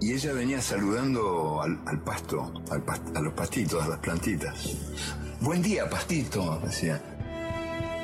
[0.00, 4.76] Y ella venía saludando al, al pasto, al pas- a los pastitos, a las plantitas.
[5.40, 7.00] Buen día, pastito, decía.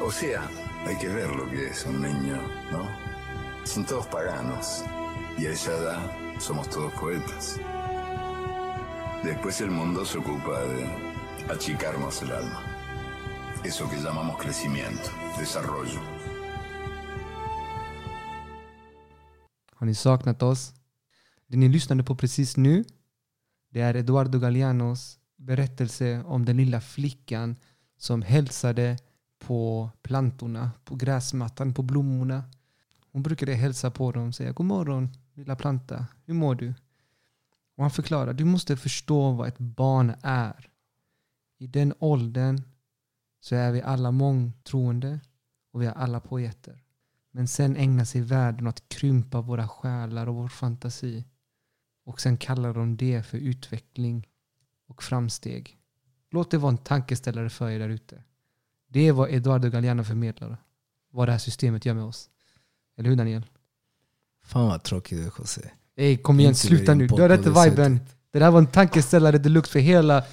[0.02, 0.42] O sea,
[0.86, 2.36] hay que ver lo que es un niño,
[2.70, 2.86] ¿no?
[3.64, 4.84] Son todos paganos.
[5.38, 7.58] Y a esa edad somos todos poetas.
[9.24, 10.86] Después el mundo se ocupa de
[11.50, 12.62] achicarnos el alma.
[13.64, 16.00] Eso que llamamos crecimiento, desarrollo.
[21.46, 22.84] Det ni lyssnade på precis nu,
[23.70, 27.56] det är Eduardo Gallianos berättelse om den lilla flickan
[27.96, 28.98] som hälsade
[29.38, 32.44] på plantorna, på gräsmattan, på blommorna.
[33.12, 36.74] Hon brukade hälsa på dem och säga God morgon lilla planta, hur mår du?
[37.76, 40.70] Och han förklarar, du måste förstå vad ett barn är.
[41.58, 42.62] I den åldern
[43.40, 45.20] så är vi alla mångtroende
[45.72, 46.82] och vi är alla poeter.
[47.30, 51.24] Men sen ägnar sig världen åt att krympa våra själar och vår fantasi.
[52.06, 54.28] Och sen kallar de det för utveckling
[54.88, 55.78] och framsteg.
[56.30, 58.22] Låt det vara en tankeställare för er där ute.
[58.88, 60.56] Det är vad Eduardo Galliano förmedlar.
[61.10, 62.30] Vad det här systemet gör med oss.
[62.98, 63.46] Eller hur Daniel?
[64.44, 65.60] Fan vad tråkig du José.
[65.96, 67.06] Ey, kom igen, sluta nu.
[67.06, 68.00] Du har rätt viben.
[68.30, 70.24] Det där var en tankeställare deluxe för hela,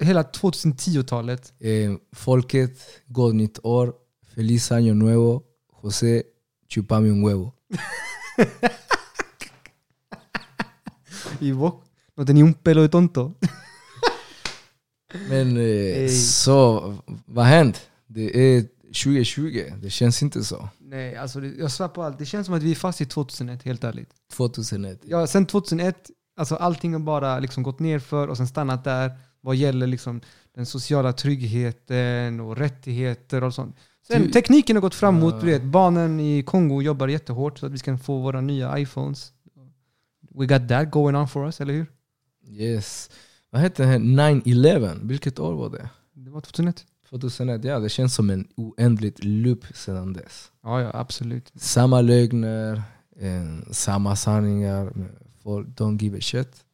[0.00, 1.52] hela 2010-talet.
[1.58, 3.94] Eh, folket, god nytt år.
[4.34, 5.42] Feliz año nuevo.
[5.82, 6.22] José,
[6.68, 7.52] chupame un huevo.
[11.42, 11.74] Y vos,
[12.16, 13.34] no tenía un pelo de tonto.
[15.28, 16.94] Men eh, så,
[17.26, 17.80] vad har hänt?
[18.06, 20.68] Det är 2020, det känns inte så.
[20.80, 22.18] Nej, alltså det, jag svär på allt.
[22.18, 24.08] Det känns som att vi är fast i 2001, helt ärligt.
[24.32, 25.00] 2001.
[25.04, 29.10] Ja, sen 2001, alltså allting har bara liksom gått ner för och sen stannat där
[29.40, 30.20] vad gäller liksom
[30.54, 33.76] den sociala tryggheten och rättigheter och sånt.
[34.06, 35.34] Sen, Du- tekniken har gått framåt.
[35.34, 35.40] Ja.
[35.40, 39.32] Du vet, barnen i Kongo jobbar jättehårt så att vi ska få våra nya iPhones.
[40.34, 41.86] We got that going on for us, eller hur?
[42.48, 43.10] Yes.
[43.50, 45.06] Vad hette den här 9-11?
[45.08, 45.88] Vilket år var det?
[46.14, 46.84] Det var 2001.
[47.10, 50.50] 2001, ja det känns som en oändligt loop sedan dess.
[50.62, 51.52] Ja, ja, absolut.
[51.56, 52.82] Samma lögner,
[53.20, 54.92] eh, samma sanningar.
[55.42, 56.64] Folk don't give a shit.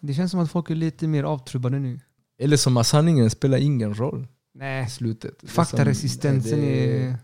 [0.00, 2.00] Det känns som att folk är lite mer avtrubbade nu.
[2.38, 4.22] Eller som att sanningen spelar ingen roll
[4.54, 5.38] i Nej, slutet.
[5.40, 7.16] Det är faktaresistensen det- är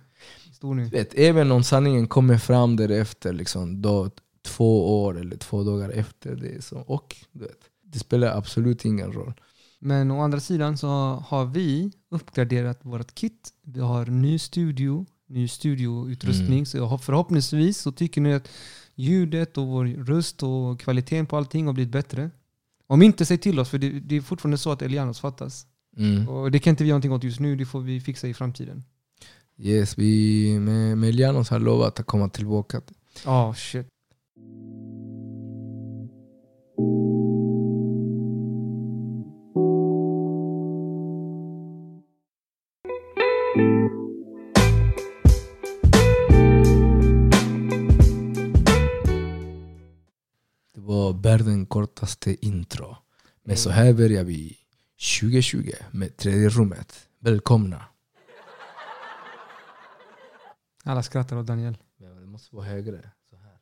[0.52, 0.84] stor nu.
[0.84, 4.10] Vet, även om sanningen kommer fram därefter, liksom, då,
[4.42, 6.64] två år eller två dagar efter det.
[6.64, 9.34] Så, och du vet, det spelar absolut ingen roll.
[9.78, 10.88] Men å andra sidan så
[11.26, 13.52] har vi uppgraderat vårt kit.
[13.62, 16.58] Vi har ny studio, ny studioutrustning.
[16.58, 16.66] Mm.
[16.66, 18.48] Så jag förhoppningsvis så tycker ni att
[18.94, 22.30] ljudet och vår röst och kvaliteten på allting har blivit bättre.
[22.86, 25.66] Om inte, säg till oss för det, det är fortfarande så att Elianos fattas.
[25.96, 26.28] Mm.
[26.28, 28.34] Och det kan inte vi göra någonting åt just nu, det får vi fixa i
[28.34, 28.84] framtiden.
[29.58, 32.80] Yes, vi med, med Lianos har lovat att komma tillbaka.
[33.24, 33.86] Ja, shit.
[51.70, 52.96] Kortaste intro.
[53.44, 54.56] Men så här börjar vi
[55.20, 57.08] 2020 med tredje rummet.
[57.18, 57.84] Välkomna.
[60.84, 61.76] Alla skrattar åt Daniel.
[62.00, 63.10] Men Det måste vara högre.
[63.30, 63.56] Så här.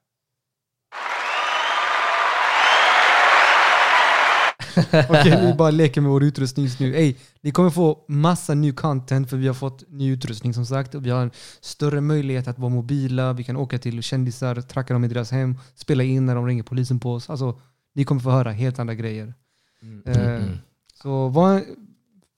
[5.09, 6.97] Okej, vi bara leker med vår utrustning just nu.
[6.97, 10.95] Ey, ni kommer få massa ny content för vi har fått ny utrustning som sagt.
[10.95, 11.31] Och vi har en
[11.61, 13.33] större möjlighet att vara mobila.
[13.33, 16.63] Vi kan åka till kändisar, tracka dem i deras hem, spela in när de ringer
[16.63, 17.31] polisen på oss.
[17.31, 17.61] Alltså,
[17.99, 19.35] ni kommer få höra helt andra grejer.
[19.83, 20.59] Mm, Eh, mm, mm.
[21.03, 21.33] Så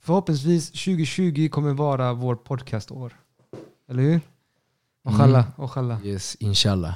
[0.03, 3.13] förhoppningsvis 2020 kommer vara vår podcastår.
[3.89, 4.21] Eller hur?
[5.05, 6.01] Ojalá, ojalá.
[6.05, 6.95] Yes, inshallah.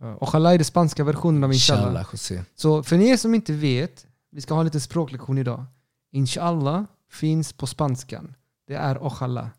[0.00, 1.82] Ja, Ojalá är det spanska versionen av inshallah.
[1.82, 2.44] Inshallah, José.
[2.54, 5.64] Så för er som inte vet, vi ska ha en liten språklektion idag.
[6.12, 8.34] Inshallah finns på spanskan.
[8.66, 9.50] Det är ojalá.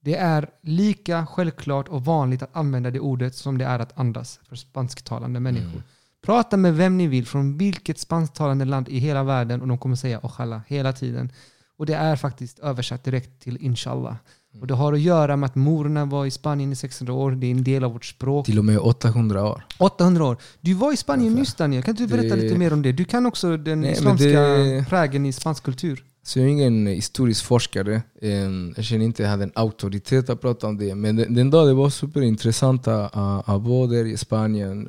[0.00, 4.40] Det är lika självklart och vanligt att använda det ordet som det är att andas
[4.48, 5.68] för spansktalande människor.
[5.68, 5.82] Mm.
[6.22, 9.96] Prata med vem ni vill från vilket spansktalande land i hela världen och de kommer
[9.96, 11.32] säga ojalá hela tiden.
[11.78, 14.14] Och det är faktiskt översatt direkt till inshallah.
[14.60, 17.30] Och det har att göra med att morerna var i Spanien i 600 år.
[17.32, 18.46] Det är en del av vårt språk.
[18.46, 19.64] Till och med 800 år.
[19.78, 20.36] 800 år.
[20.60, 21.82] Du var i Spanien nyss Daniel.
[21.82, 22.92] Kan du berätta Det- lite mer om det?
[22.92, 26.04] Du kan också den Nej, islamska det- prägen i spansk kultur.
[26.22, 28.02] Så jag är ingen historisk forskare.
[28.22, 28.30] Eh,
[28.76, 30.94] Jag känner inte att jag hade en auktoritet att prata om det.
[30.94, 33.16] Men den, den dag det var superintressant att
[33.48, 34.88] att vara där i Spanien.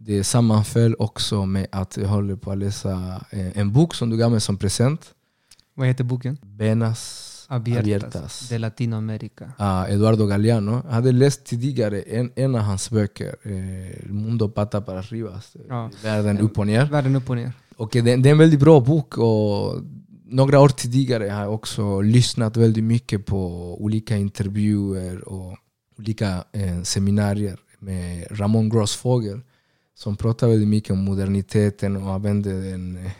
[0.00, 4.16] Det sammanföll också med att jag håller på att läsa eh, en bok som du
[4.16, 5.14] gav mig som present.
[5.74, 6.38] Vad heter boken?
[6.42, 8.48] Benas Abiertas, Abiertas.
[8.48, 9.52] de Latinoamérica.
[9.56, 10.82] Ah, Eduardo Galeano.
[10.84, 15.90] Jag hade läst tidigare en, en av hans böcker, eh, mundo pata para arriba, Ja.
[16.02, 16.84] Världen upp och ner.
[16.84, 17.52] Världen upp och ner.
[17.76, 19.82] Och det, det är en väldigt bra bok och
[20.24, 25.58] några år tidigare har jag också lyssnat väldigt mycket på olika intervjuer och
[25.98, 29.40] olika eh, seminarier med Ramon Grossfogel
[29.98, 33.12] som pratar väldigt mycket om moderniteten och använder den, eh,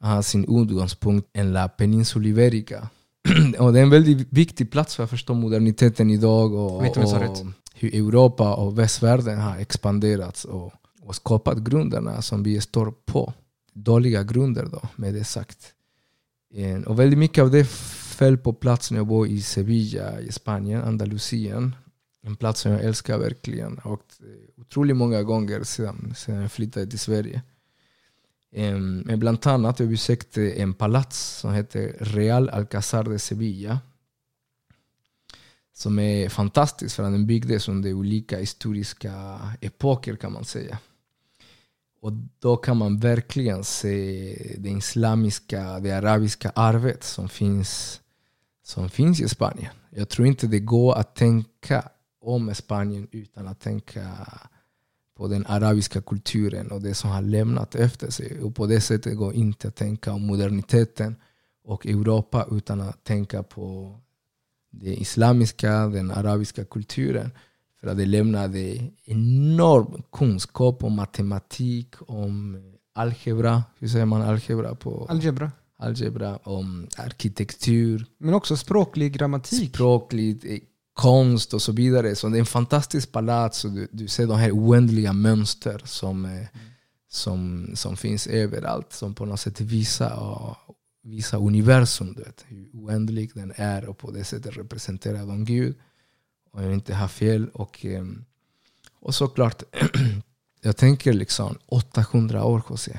[0.00, 2.88] har sin utgångspunkt i La Península Ibérica.
[3.58, 7.36] och det är en väldigt viktig plats för att förstå moderniteten idag och, och
[7.74, 13.32] hur Europa och västvärlden har expanderats och, och skapat grunderna som vi står på
[13.72, 15.74] dåliga grunder då, med det sagt.
[16.86, 17.64] Och väldigt mycket av det
[18.16, 21.76] föll på plats när jag var i Sevilla i Spanien, Andalusien.
[22.22, 23.80] En plats som jag älskar verkligen.
[23.84, 23.98] Jag
[24.72, 27.42] otroligt många gånger sedan, sedan jag flyttade till Sverige.
[28.50, 33.80] Men bland annat jag besökte en palats som heter Real Alcazar de Sevilla.
[35.74, 40.78] Som är fantastisk för att den byggdes under olika historiska epoker kan man säga.
[42.00, 48.00] Och då kan man verkligen se det islamiska, det arabiska arvet som finns,
[48.62, 49.72] som finns i Spanien.
[49.90, 51.88] Jag tror inte det går att tänka
[52.20, 54.08] om Spanien utan att tänka
[55.14, 58.40] på den arabiska kulturen och det som har lämnat efter sig.
[58.42, 61.16] Och på det sättet går inte att tänka om moderniteten
[61.64, 63.98] och Europa utan att tänka på
[64.70, 67.30] det islamiska, den arabiska kulturen.
[67.80, 72.58] För att det lämnade enorm kunskap om matematik, om
[72.94, 75.50] algebra, hur säger man algebra på Algebra.
[75.76, 79.74] algebra, om arkitektur, Men också språklig grammatik.
[79.74, 80.58] språkligt, eh,
[80.92, 82.14] konst och så vidare.
[82.14, 86.24] Så det är en fantastisk palats och du, du ser de här oändliga mönster som,
[86.24, 86.46] eh,
[87.08, 88.92] som, som finns överallt.
[88.92, 90.56] Som på något sätt visar, och,
[91.02, 95.74] visar universum, du vet, hur oändlig den är och på det sättet representerar de Gud.
[96.52, 97.48] Och jag inte har fel.
[97.48, 98.04] Och, eh,
[99.00, 99.62] och såklart,
[100.62, 102.98] jag tänker liksom 800 år José.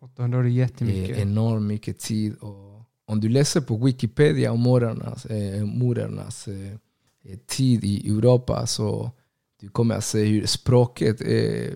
[0.00, 1.16] 800 år är Det jättemycket.
[1.16, 2.34] är enormt mycket tid.
[2.34, 6.76] Och om du läser på Wikipedia om morernas, eh, morernas eh,
[7.36, 9.10] tid i Europa så
[9.60, 11.74] du kommer att se hur språket eh,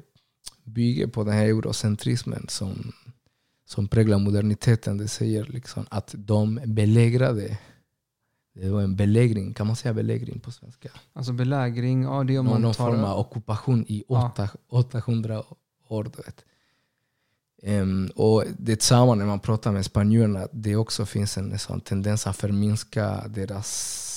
[0.65, 2.93] bygger på den här eurocentrismen som,
[3.65, 4.99] som präglar moderniteten.
[4.99, 7.59] Det säger liksom att de belägrade
[8.55, 10.89] det var en belägring, kan man säga belägring på svenska?
[11.13, 12.91] Alltså belägring, ja det är om Någon, man någon tar...
[12.91, 14.27] form av ockupation i Ja.
[14.27, 15.43] åtta, 800
[15.89, 16.11] år.
[17.63, 22.37] Ehm, och detsamma när man pratar med spanjorerna, det också finns en sån tendens att
[22.37, 24.12] förminska deras eh,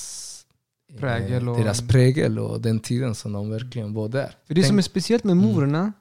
[0.98, 4.34] Prägel och- deras prägel och den tiden som de verkligen var där.
[4.46, 5.44] För det som Tänk- är speciellt med Mm.
[5.44, 5.92] morerna,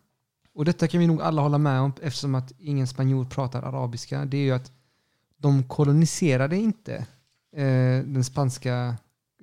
[0.53, 4.25] och detta kan vi nog alla hålla med om eftersom att ingen spanjor pratar arabiska,
[4.25, 4.71] det är ju att
[5.37, 6.95] de koloniserade inte
[7.55, 8.95] eh, den spanska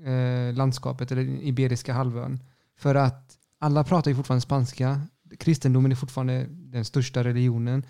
[0.04, 2.40] eh, landskapet eller den iberiska halvön.
[2.76, 5.00] För att alla pratar ju fortfarande spanska.
[5.38, 7.86] Kristendomen är fortfarande den största religionen.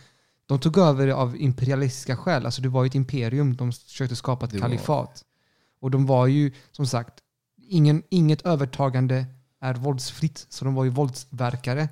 [0.47, 2.45] De tog över av imperialistiska skäl.
[2.47, 3.57] Alltså det var ju ett imperium.
[3.57, 5.25] De försökte skapa ett Det var- kalifat.
[5.81, 7.15] Och de var ju, som sagt,
[7.73, 9.27] ingen, inget övertagande
[9.61, 10.47] är våldsfritt.
[10.49, 11.89] Så de var ju våldsverkare.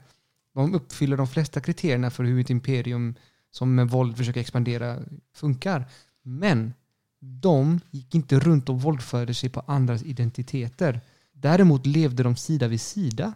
[0.54, 3.14] De uppfyller de flesta kriterierna för hur ett imperium
[3.50, 4.98] som med våld försöker expandera
[5.34, 5.84] funkar.
[6.22, 6.72] Men
[7.20, 11.00] de gick inte runt och våldförde sig på andras identiteter.
[11.32, 13.34] Däremot levde de sida vid sida.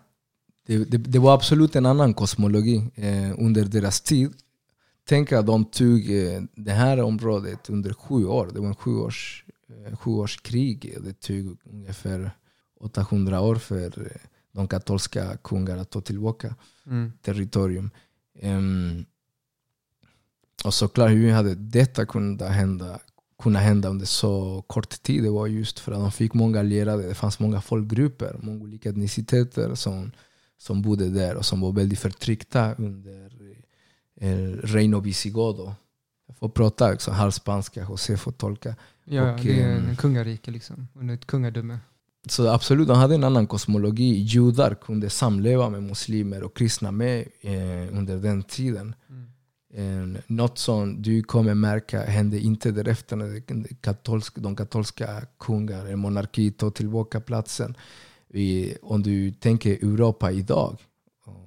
[0.66, 4.32] Det, det, det var absolut en annan kosmologi eh, under deras tid.
[5.08, 8.50] Tänk att de tog eh, det här området under sju år.
[8.54, 10.96] Det var en sjuårs, eh, sjuårskrig.
[11.00, 12.30] Det tog ungefär
[12.84, 14.20] 800 år för eh,
[14.52, 16.54] de katolska kungar att ta tillbaka
[16.86, 17.12] Mm.
[17.22, 17.90] territorium.
[18.40, 19.04] Ehm,
[20.64, 22.98] och såklart, hur hade detta kunnat hända,
[23.42, 25.22] kunnat hända under så kort tid?
[25.22, 27.02] Det var just för att de fick många allierade.
[27.08, 30.12] Det fanns många folkgrupper, många olika etniciteter som,
[30.58, 33.32] som bodde där och som var väldigt förtryckta under
[34.20, 35.74] eh, Reino Visigodo.
[36.26, 38.76] Jag får prata också halvspanska, José får tolka.
[39.04, 40.88] Ja, Och, det är en kungarike liksom.
[40.94, 41.78] Under ett kungadöme.
[42.26, 44.14] Så absolut, de hade en annan kosmologi.
[44.14, 48.94] Judar kunde samleva med muslimer och kristna med eh, under den tiden.
[49.74, 53.42] Eh, något som du kommer märka hände inte därefter när
[53.80, 57.74] katolsk, de katolska kungar, monarki, tog tillbaka platsen.
[58.28, 60.76] Vi, om du tänker Europa idag,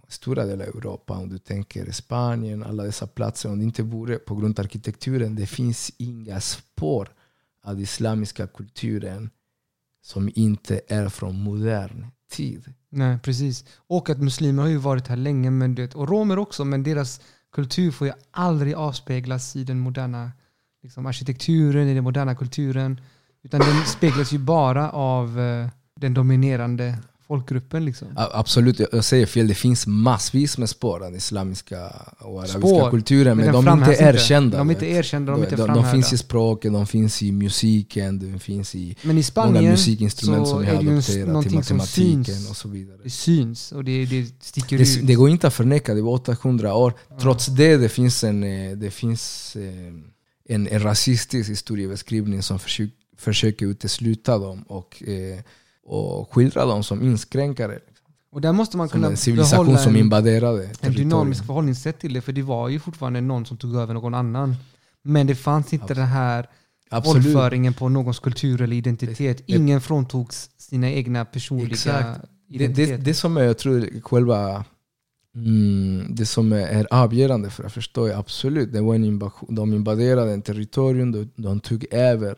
[0.08, 4.18] stora delar av Europa, om du tänker Spanien, alla dessa platser, om det inte vore
[4.18, 7.10] på grund av arkitekturen, det finns inga spår
[7.64, 9.30] av den islamiska kulturen
[10.08, 12.74] som inte är från modern tid.
[12.90, 13.66] Nej, precis.
[13.88, 17.22] Och att muslimer har ju varit här länge, men det, och romer också, men deras
[17.52, 20.32] kultur får ju aldrig avspeglas i den moderna
[20.84, 23.02] liksom, arkitekturen, i den moderna kulturen.
[23.44, 26.98] Utan den speglas ju bara av eh, den dominerande
[27.28, 27.86] folkgruppen.
[27.86, 28.08] Liksom.
[28.16, 29.48] Absolut, jag säger fel.
[29.48, 31.88] Det finns massvis med spår av den islamiska
[32.20, 34.58] och arabiska Spår, kulturen, men, den de är inte erkända.
[34.58, 37.32] De är inte erkända, de är inte de, de finns i språket, de finns i
[37.32, 41.54] musiken, de finns i Men i många Spanien musikinstrument så som vi har adopterat till
[41.54, 42.50] matematiken syns.
[42.50, 42.98] och så vidare.
[43.04, 45.08] det syns och det, det sticker Det, ut.
[45.08, 46.94] det går inte att förneka, det var 800 år.
[47.22, 49.94] Trots det, det finns en, eh, det finns eh,
[50.50, 55.40] en, en rasistisk historiebeskrivning som försöker, försöker utesluta dem och, eh,
[55.88, 57.80] och skildra dem som inskränkare.
[58.32, 62.14] och där måste man kunna en civilisation behålla som en, invaderade en dynamisk förhållningssätt till
[62.14, 62.22] det.
[62.22, 64.56] För det var ju fortfarande någon som tog över någon annan.
[65.04, 65.98] Men det fanns inte Absolut.
[65.98, 66.48] den här
[67.06, 69.38] våldföringen på någons kultur eller identitet.
[69.48, 72.22] Det- Ingen fråntogs sina egna personliga Exakt.
[72.48, 72.98] Det, identiteter.
[72.98, 74.66] det, det som är, jag tror, själva
[75.36, 79.56] mm, det som är, är avgörande för att förstå är absolut, det var en invasion.
[79.56, 82.36] De invaderade en territorium, de, de tog över.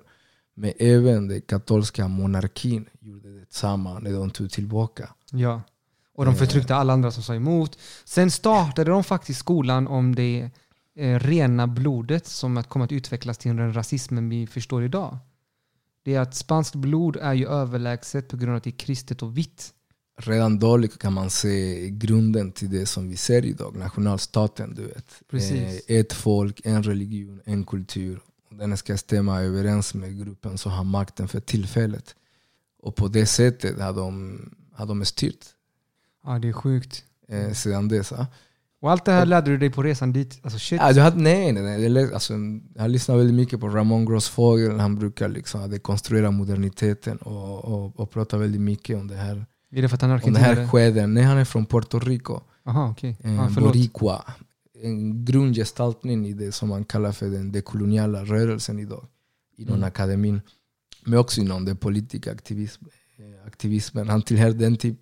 [0.55, 5.09] Men även den katolska monarkin gjorde detsamma när de tog tillbaka.
[5.31, 5.61] Ja.
[6.13, 6.37] Och de Eh.
[6.37, 7.77] förtryckte alla andra som sa emot.
[8.05, 10.49] Sen startade de faktiskt skolan om det
[10.95, 15.17] eh, rena blodet som att kommer att utvecklas till den rasismen vi förstår idag.
[16.03, 19.21] Det är att spanskt blod är ju överlägset på grund av att det är kristet
[19.23, 19.73] och vitt.
[20.21, 24.75] Redan då kan man se grunden till det som vi ser idag, nationalstaten.
[24.75, 25.21] Du vet.
[25.31, 25.89] Precis.
[25.89, 28.19] Eh, Ett folk, en religion, en kultur.
[28.49, 32.15] Och Den ska stämma överens med gruppen som har makten för tillfället.
[32.81, 34.39] Och på det sättet har de,
[34.73, 35.45] har de styrt
[36.25, 37.03] Ja, det är sjukt.
[37.27, 38.11] eh, sedan dess.
[38.11, 38.25] ah.
[38.81, 40.39] Och allt det här lärde du dig på resan dit?
[40.43, 40.81] Alltså shit.
[40.81, 41.93] Ja, du hade, nej, nej, nej.
[41.93, 42.33] Jag, alltså,
[42.75, 44.79] jag lyssnar väldigt mycket på Ramon Grossfogel.
[44.79, 49.81] Han brukar liksom dekonstruera moderniteten och, och, och prata väldigt mycket om det här, Är
[49.81, 51.13] det för att han är om det här skeden.
[51.13, 52.39] Nej, han är från Puerto Rico.
[52.65, 53.17] Jaha, okej.
[53.23, 53.73] Eh, Ja, förlåt.
[53.73, 54.23] Boricua.
[54.83, 59.05] En grundgestaltning i det som man kallar för den dekoloniala rörelsen idag.
[59.57, 59.87] Inom Mm.
[59.87, 60.41] akademin.
[61.09, 62.85] Men också inom den politiska aktivism,
[63.17, 64.09] eh, aktivismen.
[64.09, 64.97] Han tillhör den typ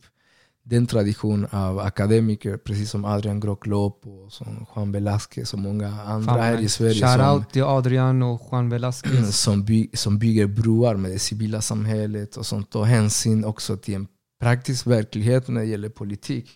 [0.63, 6.33] den tradition av akademiker, precis som Adrian Grock-Loop och som Juan Velázquez och många andra
[6.33, 9.41] Fan, här i Sverige Shout som, out till Adrian och Juan Velasquez.
[9.41, 13.95] som, by, som bygger broar med det civila samhället och som tar hänsyn också till
[13.95, 14.07] en
[14.39, 16.49] praktisk verklighet när det gäller politik.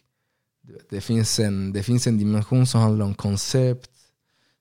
[0.90, 3.90] Det finns en, det finns en dimension som handlar om koncept,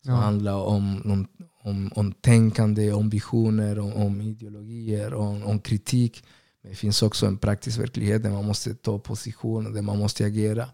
[0.04, 0.20] som Ja.
[0.20, 1.26] handlar om, om,
[1.62, 6.24] om, om tänkande, om visioner, om, om ideologier, om, om kritik.
[6.62, 10.24] Men det finns också en praktisk verklighet där man måste ta position, där man måste
[10.26, 10.68] agera.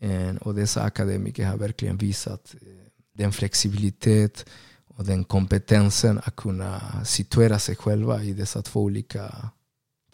[0.00, 2.68] Eh, Och dessa akademiker har verkligen visat eh,
[3.14, 4.46] den flexibilitet
[4.88, 9.28] och den kompetensen att kunna situera sig själva i dessa två olika,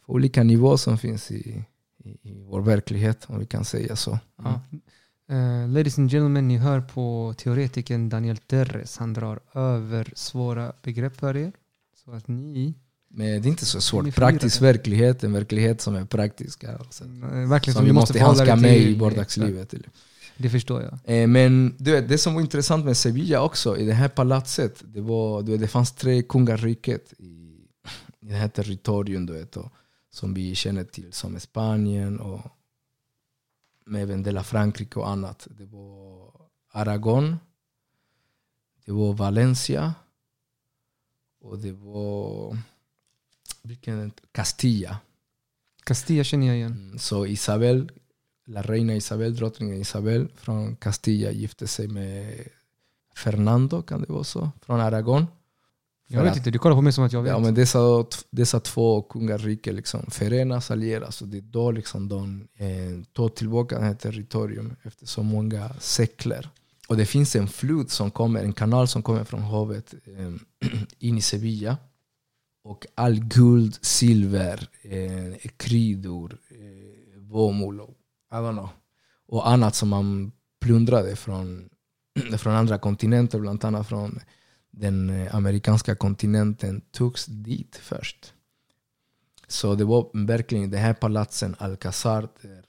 [0.06, 1.64] två olika nivåer som finns i,
[2.04, 4.18] i, i vår verklighet, om vi kan säga så.
[4.36, 4.60] Ja.
[5.32, 8.96] Eh, ladies and gentlemen, ni hör på teoretikern Daniel Terres.
[8.96, 11.52] Han drar över svåra begrepp för er.
[12.04, 12.74] Så att ni
[13.08, 14.14] Men det är inte så svårt.
[14.14, 16.64] Praktisk verkligen, en verklighet som är praktisk.
[16.64, 17.04] Alltså.
[17.48, 19.74] verkligen Som vi måste handska med i vardagslivet.
[20.36, 21.22] Det förstår jag.
[21.22, 24.82] Eh, Men du vet, det som var intressant med Sevilla också, i det här palatset,
[24.84, 27.24] det, var, du vet, det fanns tre kungariket i,
[28.20, 29.72] i det här territorium du vet, och,
[30.10, 32.40] som vi känner till som Spanien och
[33.84, 35.48] med även del av Frankrike och annat.
[35.50, 36.32] Det var
[36.72, 37.36] Aragon,
[38.84, 39.94] det var Valencia
[41.40, 42.56] och det var
[43.62, 44.98] vilken, Castilla.
[45.84, 46.72] Castilla känner jag igen.
[46.72, 47.90] Mm, Så Isabel,
[48.46, 52.48] la reina Isabel, drottningen Isabel från Castilla gifte sig med
[53.16, 54.50] Fernando, kan det vara så?
[54.60, 55.26] Från Aragon.
[56.12, 57.30] Jag vet inte, du kollar på mig som att jag vet.
[57.30, 57.78] Ja, men dessa,
[58.30, 63.78] dessa två kungariken liksom förenas, allieras och det är då liksom de eh, tar tillbaka
[63.78, 66.48] det här territorium efter så många sekler.
[66.88, 70.32] Och det finns en flod som kommer, en kanal som kommer från havet eh,
[70.98, 71.76] in i Sevilla.
[72.64, 77.94] Och all guld, silver, eh, kryddor, eh, bomull och,
[78.32, 78.68] I don't know,
[79.28, 81.68] och annat som man plundrade från,
[82.38, 84.20] från andra kontinenter, bland annat från
[84.72, 88.32] den eh, amerikanska kontinenten togs dit först.
[89.48, 92.64] Så det var verkligen det här palatsen Alcazar där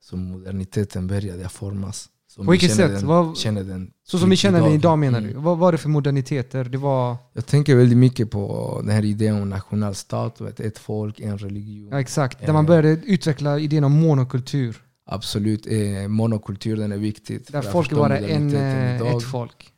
[0.00, 2.08] som moderniteten började formas.
[2.26, 2.90] Som På vi vilket sätt?
[2.92, 5.32] Den, Vad- den Så som vi känner den idag menar du?
[5.32, 6.64] Vad var det för moderniteter?
[6.64, 7.16] Det var...
[7.32, 11.88] Jag tänker väldigt mycket på den här idén om nationalstat, ett folk, en religion.
[11.92, 12.40] Ja, exakt.
[12.40, 12.52] Där Eh.
[12.54, 14.82] man började utveckla idén om monokultur.
[15.04, 17.52] Absolut, eh, monokulturen är viktigt.
[17.52, 19.72] Där folk är bara en, eh, ett folk.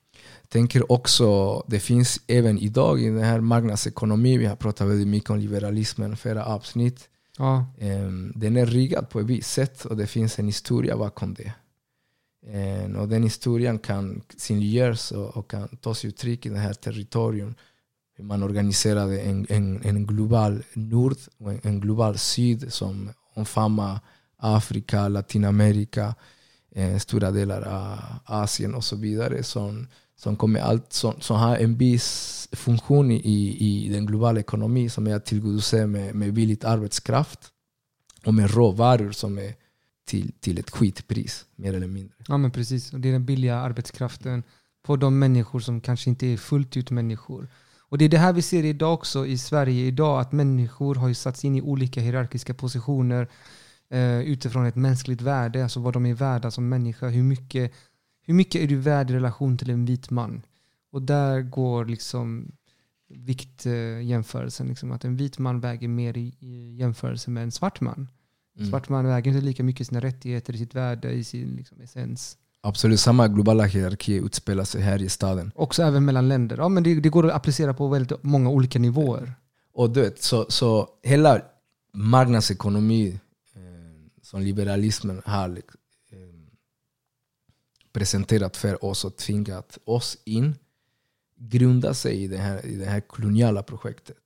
[0.52, 5.30] Tänker också, det finns även idag i den här marknadsekonomin, vi har pratat väldigt mycket
[5.30, 7.08] om liberalismen förra avsnitt.
[7.38, 7.66] Ja.
[7.78, 11.52] Ehm, Den är riggad på ett visst sätt och det finns en historia bakom det.
[12.46, 17.54] Ehm, Och den historien kan synliggöras och kan ta sig uttryck i det här territorium.
[18.16, 23.98] hur man organiserade en, en, en global nord och en, en global syd som omfamnar
[24.36, 26.14] Afrika, Latinamerika,
[26.74, 29.42] eh, stora delar av Asien och så vidare.
[29.42, 29.86] Som,
[30.22, 35.06] som, kommer allt, som, som har en viss funktion i, i den globala ekonomin som
[35.06, 37.38] är att tillgodose med, med billig arbetskraft
[38.26, 39.54] och med råvaror som är
[40.04, 42.14] till, till ett skitpris, mer eller mindre.
[42.28, 44.42] Ja men precis, och det är den billiga arbetskraften
[44.82, 47.48] på de människor som kanske inte är fullt ut människor.
[47.78, 51.08] Och det är det här vi ser idag också i Sverige idag, att människor har
[51.08, 53.28] ju satts in i olika hierarkiska positioner
[53.90, 57.08] eh, utifrån ett mänskligt värde, alltså vad de är värda som människa.
[57.08, 57.72] Hur mycket,
[58.30, 60.42] hur mycket är du värd i relation till en vit man?
[60.92, 62.52] Och där går liksom
[63.08, 68.08] viktjämförelsen, liksom, att en vit man väger mer i, i jämförelse med en svart man.
[68.58, 68.70] Mm.
[68.70, 71.80] Svart man väger inte lika mycket i sina rättigheter, i sitt värde, i sin liksom,
[71.80, 72.36] essens.
[72.60, 75.52] Absolut, samma globala hierarki utspelar sig här i staden.
[75.54, 76.56] Också även mellan länder.
[76.56, 79.32] Ja, men det, det går att applicera på väldigt många olika nivåer.
[79.74, 81.42] Och du vet, så, så hela
[81.94, 83.20] marknadsekonomi
[83.54, 83.62] eh,
[84.22, 85.56] som liberalismen har eh,
[87.92, 90.54] presenterat för oss och tvingat oss in
[91.40, 94.16] grundar sig i det här, i det här koloniala projektet.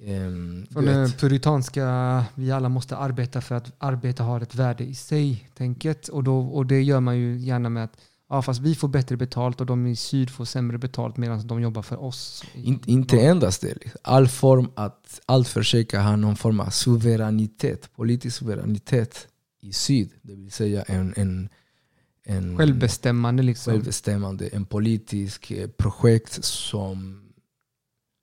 [0.00, 4.94] Um, Från det puritanska, vi alla måste arbeta för att arbeta har ett värde i
[4.94, 6.08] sig, tänket.
[6.08, 7.96] Och, då, och det gör man ju gärna med att
[8.28, 11.60] ja, fast vi får bättre betalt och de i syd får sämre betalt medan de
[11.60, 12.44] jobbar för oss.
[12.54, 13.78] In, inte endast det.
[14.02, 19.28] All form att allt försöka ha någon form av suveränitet, politisk suveränitet
[19.60, 20.10] i syd.
[20.22, 21.48] Det vill säga en, en,
[22.24, 23.72] en Självbestämmande liksom.
[23.72, 27.22] självbestämmande, en politisk eh, projekt som,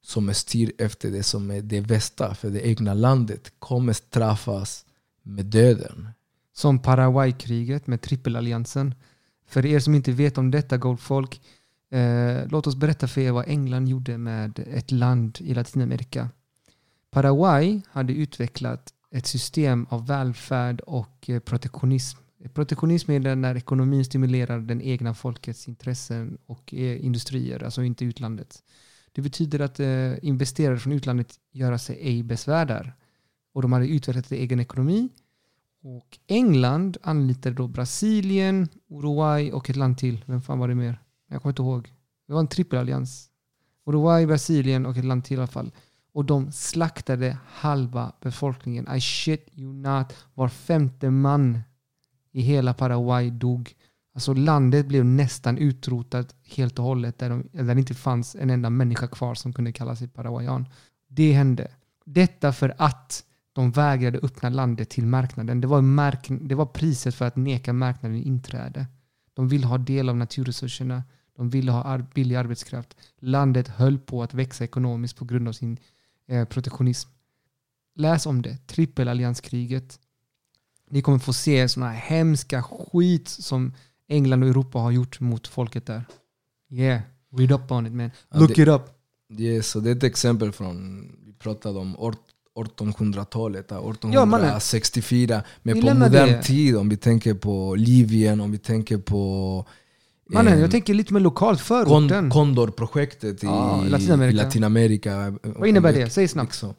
[0.04, 4.86] som styr efter det som är det bästa för det egna landet kommer straffas
[5.24, 6.10] med döden.
[6.54, 8.96] Som Paraguaykriget med trippelalliansen.
[9.48, 11.42] För er som inte vet om detta, Goldfolk,
[11.92, 16.30] eh, låt oss berätta för er vad England gjorde med ett land i Latinamerika.
[17.12, 22.21] Paraguay hade utvecklat ett system av välfärd och eh, protektionism.
[22.50, 28.64] Protektionism är när ekonomin stimulerar den egna folkets intressen och eh, industrier, alltså inte utlandet.
[29.12, 32.94] Det betyder att eh, investerare från utlandet gör sig ej besvär
[33.54, 35.10] Och de hade utvecklat en egen ekonomi.
[35.84, 40.24] Och England anlitade då Brasilien, Uruguay och ett land till.
[40.26, 41.02] Vem fan var det mer?
[41.28, 41.94] Jag kommer inte ihåg.
[42.28, 43.30] Det var en trippelallians.
[43.86, 45.72] Uruguay, Brasilien och ett land till i alla fall.
[46.14, 48.96] Och de slaktade halva befolkningen.
[48.96, 50.14] I shit you not.
[50.34, 51.60] Var femte man
[52.32, 53.74] i hela Paraguay dog.
[54.14, 58.50] Alltså landet blev nästan utrotat helt och hållet där, de, där det inte fanns en
[58.50, 60.66] enda människa kvar som kunde kalla sig paraguayan.
[61.08, 61.72] Det hände.
[62.06, 65.62] Detta för att de vägrade öppna landet till marknaden.
[65.62, 68.86] Det var, mark det var priset för att neka marknaden inträde.
[69.34, 71.04] De ville ha del av naturresurserna.
[71.36, 72.98] De ville ha ar billig arbetskraft.
[73.20, 75.78] Landet höll på att växa ekonomiskt på grund av sin
[76.28, 77.10] eh, protektionism.
[77.96, 78.68] Läs om det.
[78.68, 80.00] Trippelallianskriget.
[80.92, 83.74] Ni kommer få se sådana här hemska skit som
[84.08, 86.04] England och Europa har gjort mot folket där.
[86.72, 87.02] Yeah,
[87.38, 88.12] read up on it man.
[88.32, 88.82] Ja, Look det- it up.
[89.30, 92.18] Det, så det är ett exempel från, vi pratade om ort-
[92.56, 94.46] 1800-talet, ja, Ja, mannen.
[94.46, 95.44] 1864.
[95.64, 96.42] Men på modern det.
[96.44, 99.66] tid, om vi tänker på Libyen, om vi tänker på
[100.30, 101.62] Mannen, eh, jag tänker lite mer lokalt.
[101.62, 102.30] Förorten.
[102.30, 104.44] Condor-projektet i, i Latinamerika.
[104.44, 105.38] Latinamerika.
[105.44, 106.10] Vad innebär det?
[106.10, 106.50] Säg snabbt.
[106.52, 106.74] Liksom.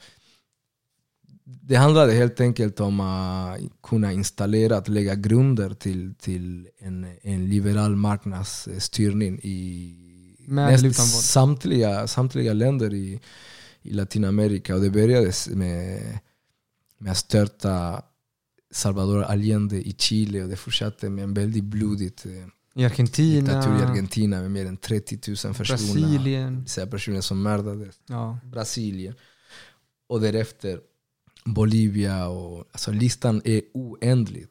[1.60, 7.48] Det handlade helt enkelt om att kunna installera, att lägga grunder till, till en, en
[7.48, 9.96] liberal marknadsstyrning i
[10.48, 13.20] näst- samtliga, samtliga länder i,
[13.82, 14.74] i Latinamerika.
[14.74, 16.18] Och det började med,
[16.98, 18.02] med att störta
[18.70, 23.80] Salvador Allende i Chile och det fortsatte med en väldigt blodigt eh, I Argentina, diktatur
[23.80, 25.54] i Argentina med mer än 30 000 personer.
[25.66, 26.64] Brasilien.
[26.90, 28.00] Personer som mördades.
[28.06, 28.38] Ja.
[28.44, 29.14] Brasilien.
[30.08, 30.80] Och därefter
[31.44, 32.28] Bolivia.
[32.28, 34.46] Och, alltså listan är oändlig.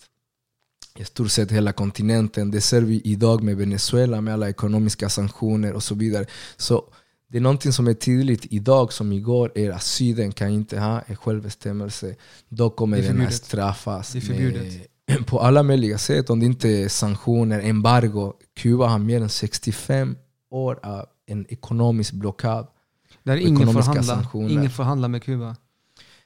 [1.00, 2.52] I stort sett hela kontinenten.
[2.52, 6.26] Det ser vi idag med Venezuela med alla ekonomiska sanktioner och så vidare.
[6.58, 6.84] Så
[7.32, 11.02] det är någonting som är tydligt idag som igår är att Syden kan inte ha
[11.02, 12.16] en självbestämmelse.
[12.50, 14.80] Då kommer den att straffas med,
[15.26, 16.30] på alla möjliga sätt.
[16.30, 18.34] Om det inte är sanktioner, embargo.
[18.56, 20.16] Kuba har mer än 65
[20.50, 22.68] år av en ekonomisk blockad.
[23.24, 24.28] Där ingen får, handla.
[24.34, 25.56] ingen får handla med Kuba.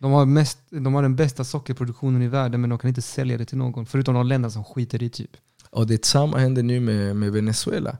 [0.06, 3.38] De har, mest, de har den bästa sockerproduktionen i världen men de kan inte sälja
[3.38, 3.86] det till någon.
[3.86, 5.30] Förutom de länder som skiter i typ.
[5.70, 7.98] Och detsamma händer nu med, med Venezuela.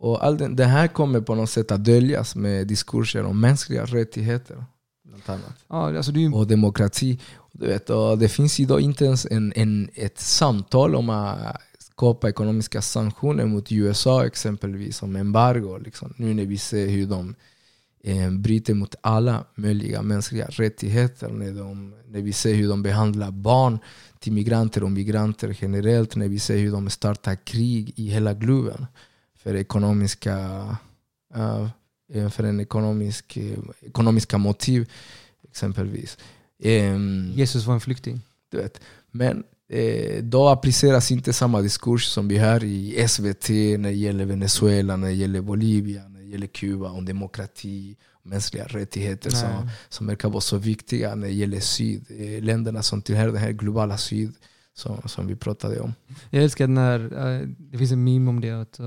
[0.00, 3.84] Och all den, det här kommer på något sätt att döljas med diskurser om mänskliga
[3.84, 4.64] rättigheter.
[5.04, 5.56] Bland annat.
[5.68, 7.18] Ja, alltså det ju, Och demokrati.
[7.52, 12.28] Du vet, och det finns idag inte ens en, en, ett samtal om att skapa
[12.28, 15.78] ekonomiska sanktioner mot USA exempelvis, som embargo.
[15.78, 16.14] Liksom.
[16.16, 17.34] Nu när vi ser hur de
[18.02, 21.28] eh, bryter mot alla möjliga mänskliga rättigheter.
[21.28, 23.78] När, de, när vi ser hur de behandlar barn
[24.18, 26.16] till migranter och migranter generellt.
[26.16, 28.86] När vi ser hur de startar krig i hela Globen
[29.36, 30.36] för ekonomiska,
[31.36, 31.68] uh,
[32.30, 34.90] för en ekonomisk, uh, ekonomiska motiv
[35.50, 36.18] exempelvis.
[36.64, 38.20] Um, Jesus var en flykting.
[38.50, 38.80] Du vet.
[39.10, 44.24] Men eh, då appliceras inte samma diskurs som vi har i SVT när det gäller
[44.24, 50.40] Venezuela, när det gäller Bolivia, gäller Kuba, om demokrati, mänskliga rättigheter som, som verkar vara
[50.40, 54.34] så viktiga när det gäller syd, eh, länderna som tillhör den här globala syd
[54.74, 55.94] som, som vi pratade om.
[56.30, 58.80] Jag älskar när, uh, det finns en meme om det, att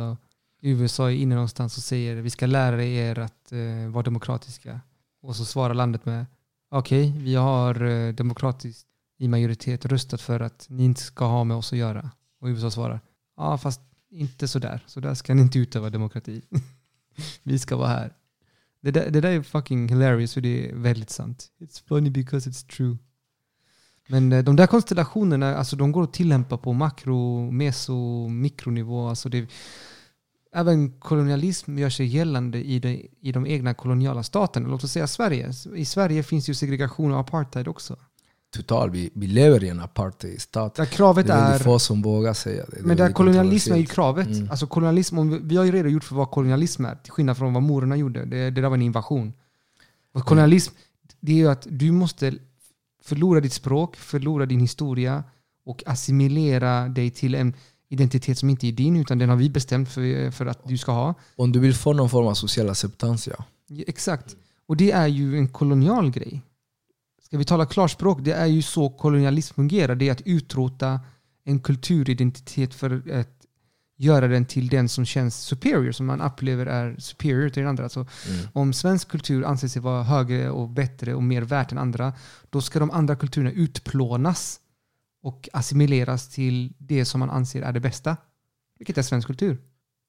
[0.61, 4.81] USA är inne någonstans och säger vi ska lära er att uh, vara demokratiska.
[5.21, 6.25] Och så svarar landet med
[6.71, 8.87] okej, okay, vi har demokratiskt
[9.19, 12.11] i majoritet röstat för att ni inte ska ha med oss att göra.
[12.41, 12.99] Och USA svarar
[13.37, 16.41] ja fast inte sådär, så där ska ni inte utöva demokrati.
[17.43, 18.13] vi ska vara här.
[18.81, 21.51] Det där, det där är fucking hilarious för det är väldigt sant.
[21.59, 22.97] It's funny because it's true.
[24.07, 29.07] Men eh, de där konstellationerna, alltså de går att tillämpa på makro, meso, mikronivå.
[29.07, 29.49] Alltså det,
[30.53, 34.69] även kolonialism gör sig gällande i de, i de egna koloniala staterna.
[34.69, 35.51] Låt oss säga Sverige.
[35.75, 37.97] I Sverige finns ju segregation och apartheid också.
[38.51, 40.75] Total, vi, vi lever i en apartheidstat.
[40.75, 42.77] Där kravet det är väldigt är, få som vågar säga det.
[42.77, 44.27] det men där kolonialism är ju kravet.
[44.27, 44.51] Mm.
[44.51, 47.95] Alltså kolonialism, vi har ju redogjort för vad kolonialism är, till skillnad från vad morerna
[47.95, 48.25] gjorde.
[48.25, 49.33] Det, det där var en invasion.
[50.13, 50.73] Och kolonialism,
[51.19, 52.33] det är ju att du måste
[53.03, 55.23] förlora ditt språk, förlora din historia
[55.65, 57.53] och assimilera dig till en
[57.89, 60.91] identitet som inte är din, utan den har vi bestämt för, för att du ska
[60.91, 61.13] ha.
[61.35, 63.45] Om du vill få någon form av social acceptans, ja.
[63.67, 64.35] Ja, Exakt.
[64.65, 66.41] Och det är ju en kolonial grej.
[67.31, 69.95] Ska vi tala klarspråk, det är ju så kolonialism fungerar.
[69.95, 70.99] Det är att utrota
[71.43, 73.45] en kulturidentitet för att
[73.97, 77.83] göra den till den som känns superior, som man upplever är superior till den andra.
[77.83, 78.47] Alltså, Mm.
[78.53, 82.13] om svensk kultur anser sig vara högre och bättre och mer värt än andra,
[82.49, 84.59] då ska de andra kulturerna utplånas
[85.23, 88.17] och assimileras till det som man anser är det bästa.
[88.77, 89.57] Vilket är svensk kultur.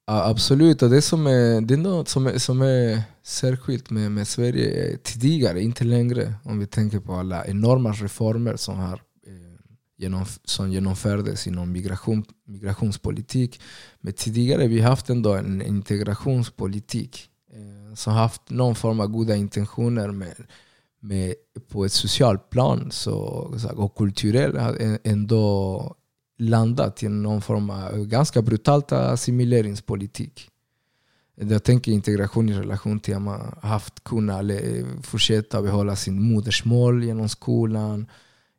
[0.05, 4.11] Ja, absolut, och det som är, det är något som är, som är särskilt med,
[4.11, 6.33] med Sverige tidigare, inte längre.
[6.43, 9.59] Om vi tänker på alla enorma reformer som, har, eh,
[9.97, 13.61] genom, som genomfördes inom migration, migrationspolitik.
[14.01, 20.11] Men tidigare vi haft ändå en integrationspolitik eh, som haft någon form av goda intentioner
[20.11, 20.35] med,
[20.99, 21.33] med,
[21.69, 23.15] på ett socialt plan så,
[23.75, 25.95] och kulturellt eh, ändå
[26.37, 30.49] landat i någon form av ganska brutalt assimileringspolitik.
[31.35, 34.45] Jag tänker integration i relation till att man har haft kunnat
[35.03, 38.07] fortsätta behålla sin modersmål genom skolan,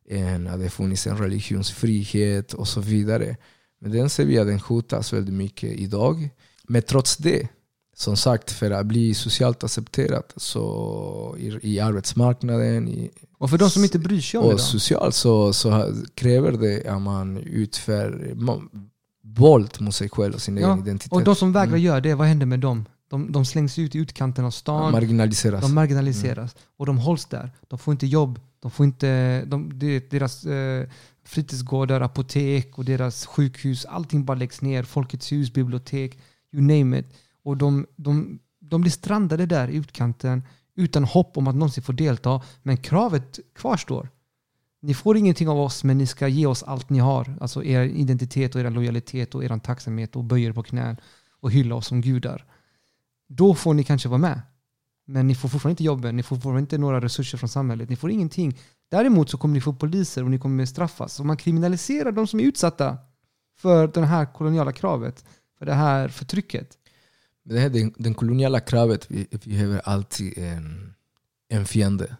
[0.07, 3.37] en, att det funnits en religionsfrihet och så vidare.
[3.79, 6.29] Men den ser vi att den hotas väldigt mycket idag.
[6.63, 7.47] Men trots det,
[7.97, 13.69] som sagt, för att bli socialt accepterat så i, i arbetsmarknaden, i, Och för de
[13.69, 18.33] som inte bryr sig om det och socialt så, så kräver det att man utför
[18.35, 18.69] ma-
[19.23, 21.11] våld mot sig själv och sin Ja, egen identitet.
[21.13, 21.81] Och de som vägrar Mm.
[21.81, 22.85] göra det, vad händer med dem?
[23.09, 25.61] De, de slängs ut i utkanten av stan, marginaliseras.
[25.61, 27.51] de marginaliseras och de hålls där.
[27.67, 29.79] De får inte jobb, de får inte, de,
[30.09, 30.87] deras eh,
[31.25, 34.83] fritidsgårdar, apotek och deras sjukhus, allting bara läggs ner.
[34.83, 36.17] Folkets hus, bibliotek,
[36.53, 37.05] you name it.
[37.45, 40.43] Och de, de, de blir strandade där i utkanten
[40.75, 42.41] utan hopp om att någonsin få delta.
[42.63, 44.09] Men kravet kvarstår.
[44.81, 47.37] Ni får ingenting av oss, men ni ska ge oss allt ni har.
[47.41, 50.97] Alltså er identitet och er lojalitet och er tacksamhet och böja er på knän
[51.41, 52.45] och hylla oss som gudar.
[53.27, 54.41] Då får ni kanske vara med.
[55.05, 57.95] Men ni får fortfarande inte jobben, ni får fortfarande inte några resurser från samhället, ni
[57.95, 58.57] får ingenting.
[58.91, 61.13] Däremot så kommer ni få poliser och ni kommer straffas.
[61.13, 62.97] Så man kriminaliserar de som är utsatta
[63.57, 65.25] för det här koloniala kravet,
[65.57, 66.77] för det här förtrycket.
[67.45, 70.93] Det här, den, den koloniala kravet, vi, vi behöver alltid en,
[71.49, 72.15] en fiende.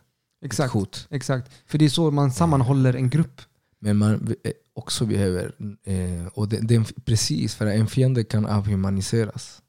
[0.46, 1.08] Exakt, hot.
[1.10, 1.52] exakt.
[1.68, 3.42] För det är så man sammanhåller en grupp.
[3.80, 5.52] Men man eh, också behöver,
[5.84, 9.62] eh, och den, den, precis för en fiende kan avhumaniseras.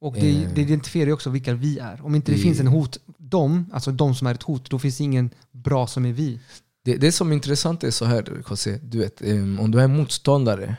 [0.00, 0.50] Och det, Eh.
[0.54, 2.04] det identifierar ju också vilka vi är.
[2.06, 4.78] Om inte det Det- finns en hot, de, alltså de som är ett hot, då
[4.78, 6.40] finns ingen bra som är vi.
[6.84, 9.86] Det, det som är intressant är så här, José, du vet, eh, om du är
[9.88, 10.76] motståndare,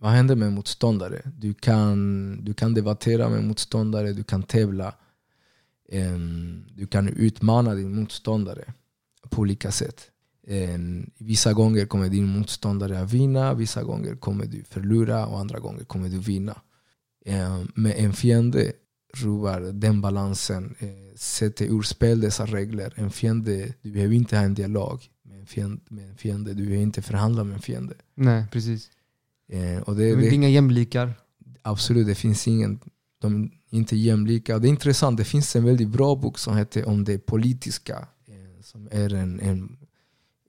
[0.00, 1.22] vad händer med motståndare?
[1.38, 4.94] Du kan, du kan debattera med motståndare, du kan tävla,
[5.88, 8.64] ehm, du kan utmana din motståndare
[9.30, 10.10] på olika sätt.
[10.46, 15.58] Ehm, vissa gånger kommer din motståndare att vinna, vissa gånger kommer du förlora och andra
[15.58, 16.60] gånger kommer du vinna.
[17.24, 18.72] Ehm, Men en fiende
[19.14, 22.92] rubbar den balansen, eh, sätter ur spel dessa regler.
[22.96, 26.54] En fiende, du behöver inte ha en dialog med en fiende, med en fiende.
[26.54, 27.94] du behöver inte förhandla med en fiende.
[28.14, 28.90] Nej, precis.
[29.48, 31.14] Eh, och Det det, är det, inga jämlikar.
[31.62, 32.80] absolut, det finns ingen,
[33.20, 34.58] de inte jämlika.
[34.58, 38.08] Det är intressant, det finns en väldigt bra bok som heter Om det politiska.
[38.28, 39.76] eh, Som är en, en,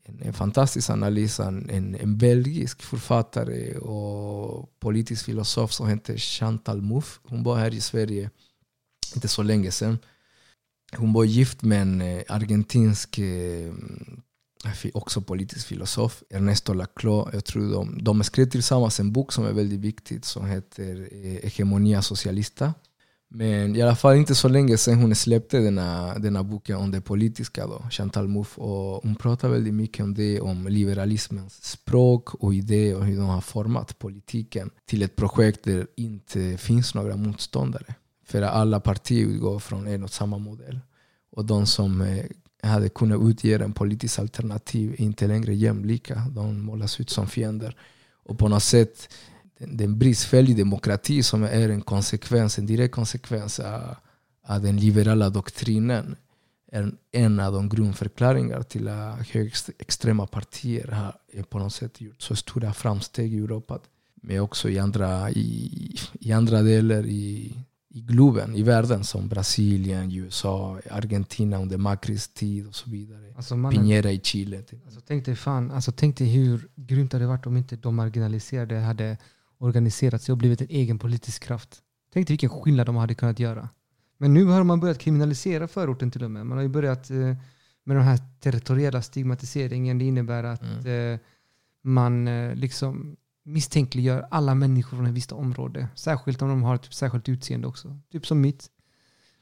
[0.05, 6.81] en, en fantastisk analys av en, en belgisk författare och politisk filosof som heter Chantal
[6.81, 7.19] Mouffe.
[7.23, 8.29] Hon var här i Sverige
[9.15, 9.97] inte så länge sedan.
[10.97, 13.73] Hon var gift med en eh, argentinsk eh,
[14.93, 17.29] också politisk filosof, Ernesto Laclau.
[17.33, 21.13] Jag tror de, de skrev tillsammans en bok som e är väldigt viktig som heter
[21.13, 22.73] e, Hegemonia Socialista.
[23.29, 27.01] Men i alla fall inte så länge sedan hon släppte denna, denna boken om det
[27.01, 28.61] politiska, då, Chantal Mouffe.
[28.61, 33.25] Och hon pratar väldigt mycket om det, om liberalismens språk och idéer och hur de
[33.25, 37.95] har format politiken till ett projekt där det inte finns några motståndare.
[38.25, 40.79] För alla partier utgår från en och samma modell.
[41.31, 42.25] Och de som eh,
[42.63, 46.23] hade kunnat utgöra en politisk alternativ är inte längre jämlika.
[46.35, 47.75] De målas ut som fiender.
[48.23, 49.13] Och på något sätt,
[49.57, 53.95] den, den bristfällig demokrati som är en konsekvens, en direkt konsekvens av,
[54.47, 56.15] av den liberala doktrinen
[56.71, 62.35] är en av de grundförklaringar till att högerextrema partier har på något sätt gjort så
[62.35, 63.79] stora framsteg i Europa.
[64.15, 67.57] Men också i andra, i, i andra delar i,
[67.89, 73.33] i globen, i världen som Brasilien, USA, Argentina under Macris tid och så vidare.
[73.35, 74.61] Alltså, mannen, Piñera i Chile.
[74.61, 74.85] Typ.
[74.85, 77.95] alltså, tänk, dig fan, alltså, tänk dig hur grymt det hade varit om inte de
[77.95, 79.17] marginaliserade hade
[79.57, 81.81] organiserat sig och blivit en egen politisk kraft.
[82.13, 83.69] Tänk dig vilken skillnad de hade kunnat göra.
[84.17, 86.45] Men nu har man börjat kriminalisera förorten till och med.
[86.45, 87.17] Man har ju börjat eh,
[87.83, 89.97] med den här territoriella stigmatiseringen.
[89.97, 91.13] Det innebär att Mm.
[91.13, 91.19] eh,
[91.81, 93.15] man eh, liksom
[93.47, 95.87] misstänkliggör alla människor från ett visst område.
[95.95, 97.99] Särskilt om de har ett typ särskilt utseende också.
[98.11, 98.69] Typ som mitt.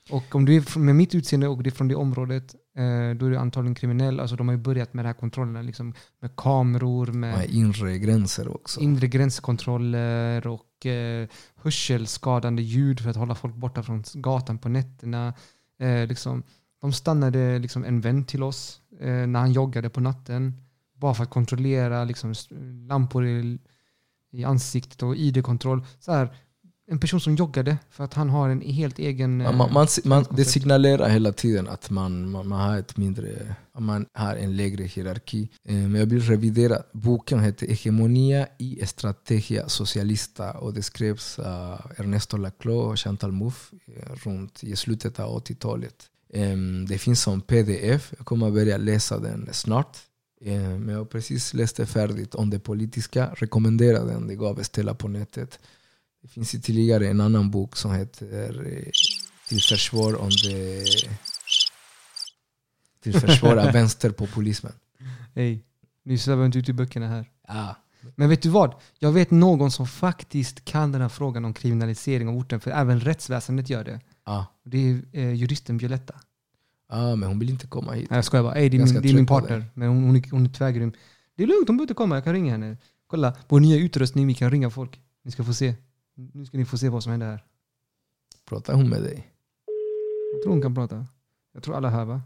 [0.09, 3.25] Och om du är med mitt utseende och det är från det området, eh, då
[3.25, 4.19] är du antagligen kriminell.
[4.19, 7.97] Alltså de har ju börjat med de här kontrollerna, liksom, med kameror, med har inre
[7.97, 8.81] gränser också.
[8.81, 15.33] inre gränskontroller och eh, hörselskadande ljud för att hålla folk borta från gatan på nätterna.
[15.79, 16.43] Eh, liksom,
[16.81, 20.61] de stannade liksom, en vän till oss eh, när han joggade på natten.
[20.93, 22.33] Bara för att kontrollera liksom,
[22.87, 23.59] lampor i,
[24.39, 25.85] i ansiktet och ID-kontroll.
[25.99, 26.29] Så här,
[26.87, 29.41] en person som joggade för att han har en helt egen...
[29.41, 30.49] eh, Man, man, man, det koncept.
[30.49, 35.49] signalerar hela tiden att man, man, man har ett mindre, man har en lägre hierarki.
[35.63, 36.77] Eh, Men jag vill revidera.
[36.93, 43.75] Boken heter Hegemonia y Estrategia Socialista och det skrevs av Ernesto Laclau och Chantal Mouffe
[43.95, 45.95] eh, runt i slutet av 80-talet.
[46.33, 49.97] Eh, Det finns som pdf, jag kommer börja läsa den snart.
[50.41, 54.63] Eh, Men jag har precis läst det färdigt om det politiska, rekommenderar den, det gav
[54.63, 55.59] Stella på nätet.
[56.21, 58.91] Det finns ytterligare en annan bok som heter eh,
[59.47, 60.83] Till försvar om det
[63.01, 64.73] till försvar av vänsterpopulismen.
[65.35, 65.63] Hej,
[66.03, 67.29] nu vi inte ut i böckerna här.
[67.47, 67.75] Ah,
[68.15, 68.73] Men vet du vad?
[68.99, 72.99] Jag vet någon som faktiskt kan den här frågan om kriminalisering av orten, för även
[72.99, 73.99] rättsväsendet gör det.
[74.23, 76.15] ah, Det är eh, juristen Violetta.
[76.87, 78.09] Ah, men hon vill inte komma hit.
[78.09, 78.55] Nej, jag skojar bara.
[78.55, 79.59] Ey, det är min, det är min partner.
[79.59, 79.65] dig.
[79.73, 80.93] Men hon, hon, är, hon är tvärgrym.
[81.35, 82.15] Det är lugnt, hon behöver inte komma.
[82.15, 82.77] Jag kan ringa henne.
[83.07, 85.01] Kolla, vår nya utrustning, vi kan ringa folk.
[85.23, 85.75] Ni ska få se.
[86.15, 87.43] Nu ska ni få se vad som händer här.
[88.45, 89.31] Pratar hon med dig?
[90.33, 91.05] Jag tror hon kan prata.
[91.53, 92.21] Jag tror alla hör va?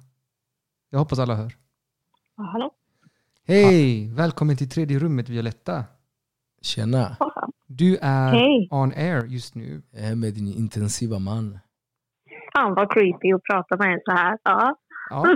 [0.89, 1.55] Jag hoppas alla hör.
[2.37, 2.71] Ja, hallå?
[3.47, 4.07] Hej!
[4.07, 5.85] Välkommen till tredje rummet Violetta.
[6.61, 7.17] Tjena.
[7.67, 8.67] Du är Hej.
[8.71, 9.81] on air just nu.
[9.91, 11.59] jag är med din intensiva man.
[12.55, 14.37] Fan vad creepy att prata med en så här.
[14.43, 14.75] Ja.
[15.09, 15.35] Ja,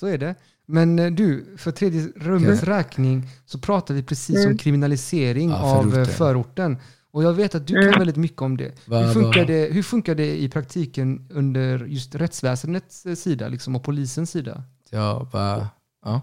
[0.00, 0.34] så är det.
[0.66, 4.58] Men eh, du, för tredje rummets räkning så pratar vi precis om Mm.
[4.58, 6.04] kriminalisering Ja, av eh, förorten.
[6.14, 6.76] förorten.
[7.10, 7.98] Och jag vet att du kan Mm.
[7.98, 8.88] väldigt mycket om det.
[8.88, 13.48] Va- hur, funkar va- det hur funkar det i praktiken under just rättsväsendets eh, sida
[13.48, 14.62] liksom, och polisens sida?
[14.90, 15.68] ja, va,
[16.04, 16.20] ja.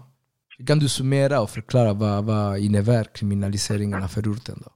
[0.66, 4.62] Kan du summera och förklara vad, vad innebär kriminaliseringen av förorten?
[4.64, 4.70] Då?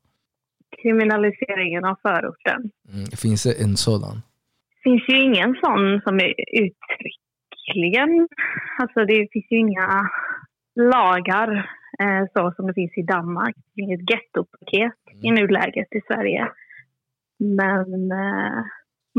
[0.82, 2.70] Kriminaliseringen av förorten.
[2.92, 4.22] Mm, finns det en sådan?
[4.88, 8.28] Finns ju ingen sån som är uttryckligen...
[8.78, 10.10] Alltså det finns ju inga
[10.74, 11.48] lagar
[12.00, 13.54] eh, så som det finns i Danmark.
[13.74, 16.48] Det är inget gettopaket i nuläget i Sverige.
[17.38, 18.64] Men eh,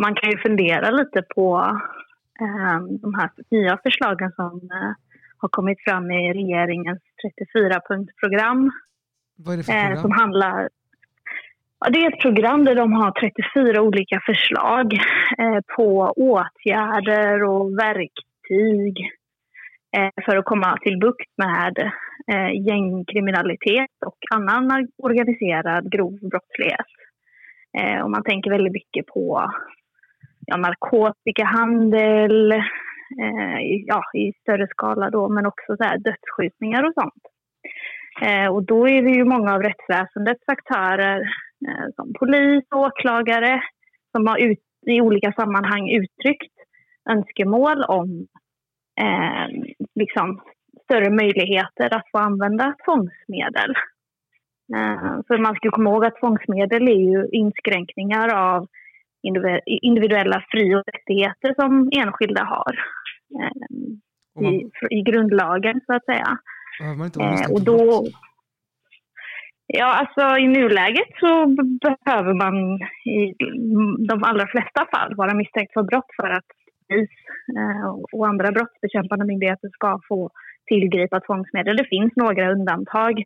[0.01, 1.77] man kan ju fundera lite på
[2.41, 4.93] eh, de här nya förslagen som eh,
[5.37, 8.69] har kommit fram i regeringens 34-punktsprogram.
[9.37, 10.01] Vad är det för eh, program?
[10.01, 10.69] som handlar...
[11.81, 14.93] Ja, det är ett program där de har 34 olika förslag
[15.37, 19.11] eh, på åtgärder och verktyg
[19.97, 21.91] eh, för att komma till bukt med
[22.31, 26.91] eh, gängkriminalitet och annan organiserad grov brottslighet.
[27.79, 29.51] Eh, och man tänker väldigt mycket på
[30.45, 36.93] ja, narkotikahandel eh, i, ja, i större skala då, men också så här dödsskjutningar och
[36.93, 37.23] sånt.
[38.21, 41.29] Eh, och då är det ju många av rättsväsendets aktörer
[41.95, 43.61] som polis och åklagare
[44.11, 46.53] som har ut, i olika sammanhang uttryckt
[47.09, 48.27] önskemål om
[49.01, 49.47] eh,
[49.95, 50.41] liksom
[50.83, 53.71] större möjligheter att få använda tvångsmedel.
[54.75, 58.67] Eh, för man ska komma ihåg att tvångsmedel är ju inskränkningar av
[59.81, 62.79] individuella fri och rättigheter som enskilda har.
[63.39, 66.37] Eh, i, I grundlagen, så att säga.
[67.19, 68.05] Eh, och då,
[69.71, 71.45] Ja, alltså i nuläget så
[71.81, 72.55] behöver man
[73.19, 73.33] i
[74.09, 76.49] de allra flesta fall vara misstänkt för brott för att
[76.87, 77.09] polis
[77.57, 80.29] eh, och andra brottsbekämpande myndigheter ska få
[80.67, 81.77] tillgripa tvångsmedel.
[81.77, 83.23] Det finns några undantag,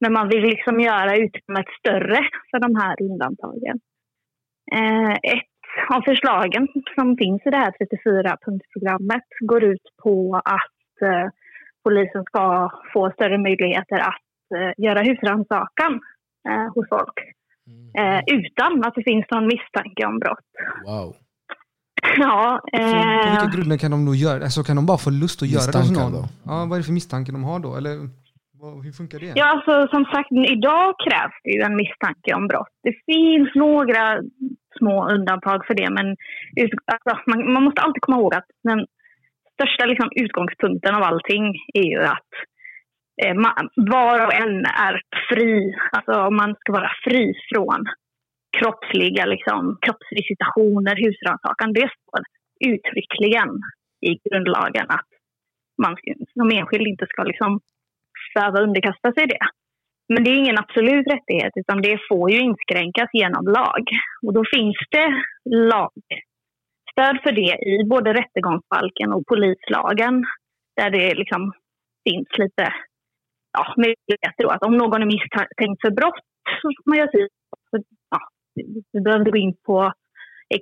[0.00, 2.18] men man vill liksom göra utrymmet större
[2.50, 3.80] för de här undantagen.
[4.72, 5.56] Eh, ett
[5.94, 11.28] av förslagen som finns i det här 34-punktsprogrammet går ut på att eh,
[11.84, 14.25] polisen ska få större möjligheter att
[14.76, 16.00] göra husrannsakan
[16.74, 17.18] hos folk
[17.66, 18.24] mm.
[18.26, 20.48] utan att det finns någon misstanke om brott.
[20.86, 21.16] Wow.
[22.18, 22.60] Ja.
[22.72, 22.80] Eh...
[22.80, 25.48] På vilka eh, grunder kan de då göra Alltså kan de bara få lust att
[25.48, 26.12] göra det hos någon?
[26.12, 26.24] Då?
[26.44, 27.76] Ja, vad är det för misstanke de har då?
[27.76, 27.94] Eller
[28.84, 29.32] hur funkar det?
[29.34, 32.74] Ja, alltså, som sagt, idag krävs det ju en misstanke om brott.
[32.82, 34.04] Det finns några
[34.78, 36.06] små undantag för det, men
[36.92, 38.86] alltså, man, man, måste alltid komma ihåg att den
[39.54, 42.54] största liksom, utgångspunkten av allting är ju att eh,
[43.22, 43.34] Eh,
[43.76, 47.84] var och en är fri, alltså man ska vara fri från
[48.58, 51.72] kroppsliga liksom, kroppsvisitationer, husrannsakan.
[51.72, 52.20] Det står
[52.70, 53.50] uttryckligen
[54.00, 55.10] i grundlagen att
[55.82, 55.96] man
[56.32, 57.60] som enskild inte ska liksom
[58.34, 59.46] behöva underkasta sig det.
[60.08, 63.84] Men det är ingen absolut rättighet utan det får ju inskränkas genom lag.
[64.26, 65.08] Och då finns det
[65.50, 70.24] lagstöd för det i både rättegångsbalken och polislagen
[70.76, 71.52] där det liksom
[72.08, 72.72] finns lite
[73.56, 74.42] ja, möjligheter.
[74.54, 76.20] Att om någon är misstänkt för brott
[76.60, 77.28] så ska man göra sig
[78.10, 78.20] ja,
[78.92, 79.92] vi behöver inte gå in på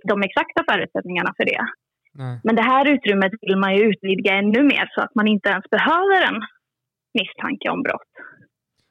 [0.05, 1.63] de exakta förutsättningarna för det.
[2.13, 2.41] Nej.
[2.45, 5.65] Men det här utrymmet vill man ju utvidga ännu mer så att man inte ens
[5.71, 6.39] behöver en
[7.19, 8.13] misstanke om brott.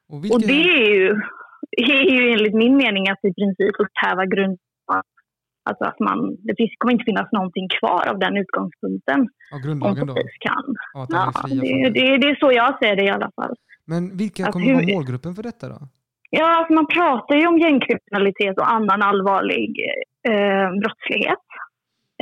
[0.09, 0.35] Och, vilka...
[0.35, 1.07] och det är ju,
[1.77, 4.57] är ju enligt min mening att i princip upphäva grund
[5.69, 9.19] Alltså att man, det finns, kommer inte finnas någonting kvar av den utgångspunkten.
[9.53, 10.13] Av grundlagen då?
[10.47, 10.65] Kan.
[10.93, 13.55] Ja, det, det, det, är så jag ser det i alla fall.
[13.85, 14.73] Men vilka kommer hur...
[14.73, 15.79] vara målgruppen för detta då?
[16.29, 19.69] Ja, alltså man pratar ju om gängkriminalitet och annan allvarlig
[20.29, 21.45] eh, brottslighet.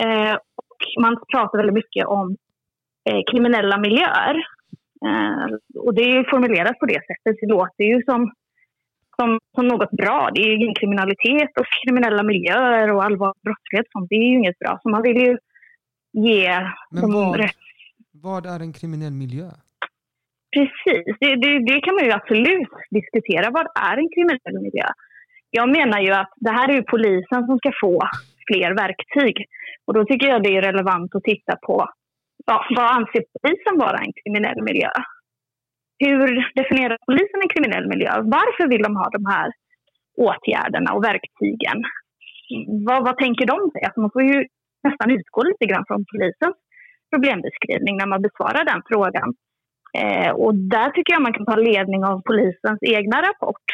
[0.02, 2.38] Eh, och man pratar väldigt mycket om
[3.10, 4.36] eh, kriminella miljöer.
[5.06, 5.45] Eh,
[5.76, 7.36] och det är formulerat på det sättet.
[7.41, 8.32] Det låter ju som,
[9.15, 10.30] som, som något bra.
[10.36, 13.86] Det är gängkriminalitet och kriminella miljöer och allvarlig brottslighet.
[13.91, 14.10] Sånt.
[14.10, 14.80] Det är ju inget bra.
[14.84, 15.38] Så man vill ju
[16.12, 17.56] ge Men vad, rätt...
[18.12, 19.50] vad är en kriminell miljö?
[20.56, 23.52] Precis, det, det, det, kan man ju absolut diskutera.
[23.52, 24.88] Vad är en kriminell miljö?
[25.52, 28.00] Jag menar ju att det här är ju polisen som ska få
[28.48, 29.46] fler verktyg.
[29.86, 31.88] Och då tycker jag det är relevant att titta på
[32.46, 34.92] ja, vad anser polisen vara en kriminell miljö?
[36.00, 38.12] Hur definierar polisen en kriminell miljö?
[38.38, 39.52] Varför vill de ha de här
[40.28, 41.78] åtgärderna och verktygen?
[42.88, 43.82] Vad, vad tänker de sig?
[43.84, 44.38] Alltså man får ju
[44.88, 46.58] nästan utgå lite grann från polisens
[47.12, 49.30] problembeskrivning när man besvarar den frågan.
[49.98, 53.68] Eh, och där tycker jag man kan ta ledning av polisens egna rapport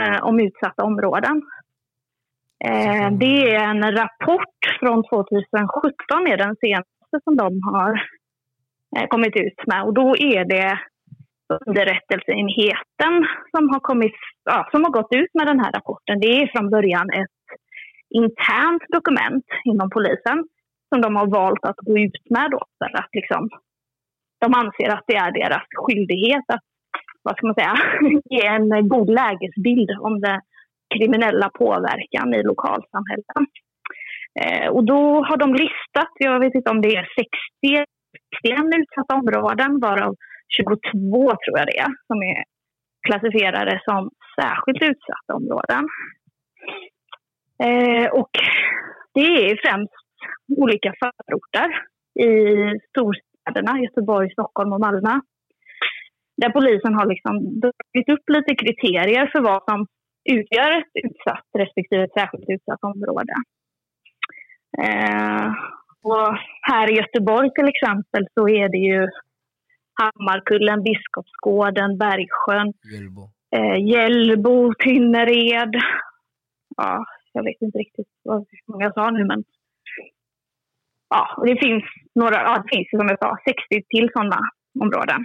[0.00, 1.42] eh, om utsatta områden.
[2.64, 7.92] Eh, det är en rapport från 2017, är den senaste som de har
[8.96, 9.82] eh, kommit ut med.
[9.84, 10.78] Och då är det
[11.66, 16.20] underrättelseenheten som har, kommit, ja, som har gått ut med den här rapporten.
[16.20, 17.40] Det är från början ett
[18.10, 20.48] internt dokument inom polisen
[20.88, 23.48] som de har valt att gå ut med då för att liksom
[24.40, 26.64] de anser att det är deras skyldighet att
[27.22, 27.74] vad ska man säga,
[28.30, 30.40] ge en god lägesbild om den
[30.94, 33.42] kriminella påverkan i lokalsamhällen.
[34.40, 37.08] Eh, och då har de listat, jag vet inte om det är
[37.62, 37.84] 60,
[38.42, 40.14] 61 utsatta områden varav
[40.56, 40.82] 22
[41.30, 42.44] tror jag det är som är
[43.08, 45.84] klassificerade som särskilt utsatta områden.
[47.64, 48.30] Eh, och
[49.14, 49.94] det är främst
[50.56, 51.68] olika förorter
[52.26, 52.28] i
[52.88, 53.14] stor,
[53.50, 55.20] städerna, Göteborg, Stockholm och Malmö.
[56.36, 59.86] Där polisen har liksom dragit upp lite kriterier för vad som
[60.24, 63.34] utgör ett utsatt respektive ett särskilt utsatt område.
[64.78, 65.46] Eh,
[66.02, 69.08] och här i Göteborg till exempel så är det ju
[70.00, 73.22] Hammarkullen, Biskopsgården, Bergsjön, Hjällbo,
[73.56, 75.74] eh, Hjällbo Tynnered.
[76.76, 79.44] Ja, jag vet inte riktigt vad många jag sa nu men
[81.10, 81.84] ja, det finns
[82.14, 84.40] några, ja, det finns som jag sa 60 till sådana
[84.80, 85.24] områden.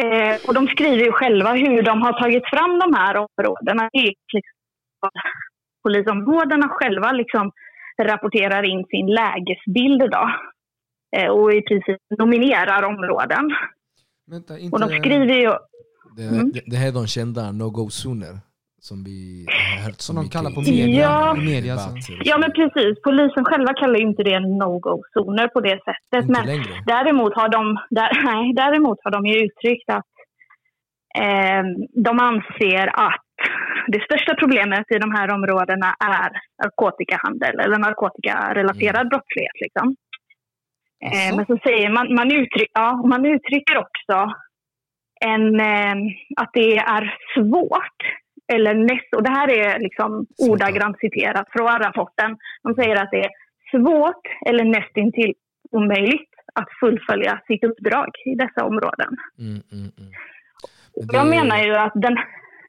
[0.00, 3.88] Eh, och de skriver ju själva hur de har tagit fram de här områdena.
[3.92, 3.98] Det
[4.32, 5.10] liksom,
[5.82, 7.50] polisområdena själva liksom
[8.02, 10.30] rapporterar in sin lägesbild då.
[11.16, 13.50] Eh, och i princip nominerar områden.
[14.30, 14.74] Vänta, inte...
[14.74, 15.52] Och de skriver ju...
[16.16, 16.52] Det, Mm.
[16.52, 18.38] det, det här är de kända no-go-zoner
[18.88, 21.02] som vi har hört så Som de kallar på media.
[21.02, 21.36] Ja.
[21.36, 22.12] i media alltså.
[22.30, 26.22] Ja men precis, polisen själva kallar ju inte det no-go-zoner på det sättet.
[26.22, 26.72] Inte Men längre.
[26.86, 30.12] Däremot har de, där, nej, däremot har de ju uttryckt att
[31.24, 31.62] eh,
[32.06, 33.28] de anser att
[33.86, 36.30] det största problemet i de här områdena är
[36.62, 39.58] narkotikahandel eller narkotikarelaterad brottslighet.
[39.64, 39.86] Liksom.
[41.04, 44.16] Eh, men så säger man, man, uttryck, ja, man uttrycker också
[45.20, 45.96] en, eh,
[46.36, 47.04] att det är
[47.34, 48.02] svårt
[48.54, 50.50] eller näst, och det här är liksom ja.
[50.50, 52.36] ordagrant citerat från rapporten.
[52.62, 53.30] De säger att det är
[53.70, 55.32] svårt eller nästintill
[55.70, 59.16] omöjligt att fullfölja sitt uppdrag i dessa områden.
[59.38, 60.10] Mm, mm, mm.
[61.12, 62.16] Jag menar ju att den...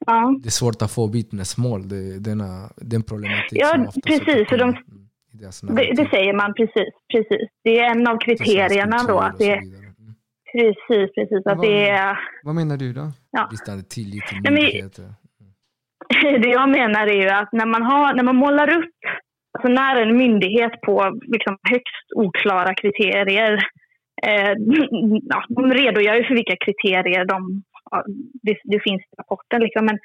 [0.06, 4.68] Ja, Det är svårt att få vittnesmål, det, denna, den problematik Ja, precis, så de-
[4.68, 7.48] mm, det, det säger man precis, precis.
[7.64, 9.18] Det är en av kriterierna då.
[9.18, 9.62] Att det, är-
[10.52, 11.46] precis, precis.
[11.46, 13.12] Att det är, Vad menar du då?
[13.50, 15.04] Bristande tillit till Nej, men- myndigheter.
[16.42, 18.94] det jag menar är ju att när man, har, när man målar upp,
[19.58, 23.52] alltså när en myndighet på liksom högst oklara kriterier,
[24.26, 24.52] eh,
[25.32, 28.04] ja, de redogör ju för vilka kriterier de, ja,
[28.42, 29.98] det, det finns i rapporten, liksom, men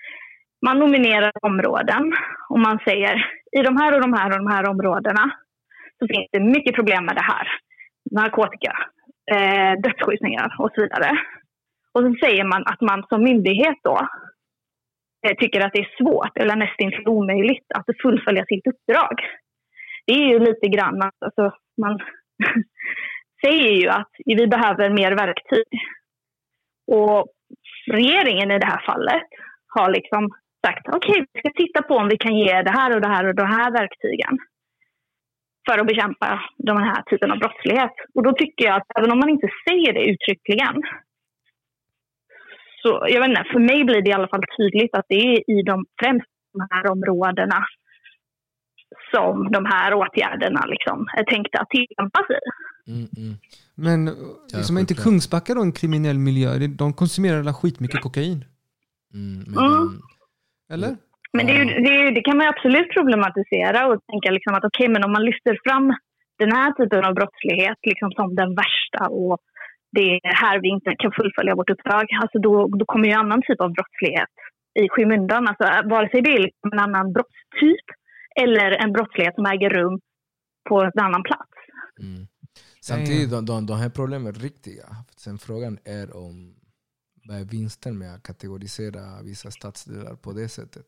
[0.65, 2.13] man nominerar områden
[2.49, 3.15] och man säger
[3.59, 5.31] i de här och de här och de här områdena
[5.99, 7.47] så finns det mycket problem med det här.
[8.11, 8.73] Narkotika,
[9.31, 11.11] eh, dödsskjutningar och så vidare.
[11.93, 14.07] Och så säger man att man som myndighet då
[15.27, 19.15] Eh, tycker att det är svårt eller nästan omöjligt att fullfölja sitt uppdrag.
[20.05, 21.51] Det är ju lite grann att alltså,
[21.81, 21.99] man
[23.45, 25.67] säger ju att vi behöver mer verktyg.
[26.87, 27.27] Och
[27.91, 29.29] regeringen i det här fallet
[29.67, 30.29] har liksom
[30.67, 33.27] sagt okej, vi ska titta på om vi kan ge det här och det här
[33.27, 34.37] och de här verktygen
[35.69, 37.95] för att bekämpa den här typen av brottslighet.
[38.15, 40.75] Och då tycker jag att även om man inte säger det uttryckligen
[42.89, 45.51] så jag vet inte, för mig blir det i alla fall tydligt att det är
[45.55, 47.65] i de främst de här områdena
[49.13, 52.41] som de här åtgärderna liksom är tänkta att tillämpas i.
[52.91, 53.35] Mm, mm.
[53.75, 53.99] Men
[54.53, 54.93] Ja, som är inte.
[54.93, 56.49] Kungsbacka då en kriminell miljö?
[56.81, 58.45] De konsumerar alla skitmycket kokain.
[59.13, 60.01] Mm, men, Mm.
[60.73, 60.91] Eller?
[61.33, 64.31] Men det, är ju, det, är ju, det kan man ju absolut problematisera och tänka
[64.31, 65.85] liksom att okej, men om man lyfter fram
[66.39, 69.39] den här typen av brottslighet liksom som den värsta och
[69.91, 73.41] det är här vi inte kan fullfölja vårt uppdrag, alltså då, då kommer ju annan
[73.41, 74.33] typ av brottslighet
[74.79, 75.47] i skymundan.
[75.47, 77.87] Alltså, vare sig det är liksom en annan brottstyp
[78.41, 79.99] eller en brottslighet som äger rum
[80.69, 81.51] på en annan plats.
[81.99, 82.27] Mm.
[82.81, 84.85] Samtidigt, de, de, de här problemen är riktiga.
[85.17, 86.55] Sen frågan är om
[87.27, 90.87] vad är vinsten med att kategorisera vissa stadsdelar på det sättet?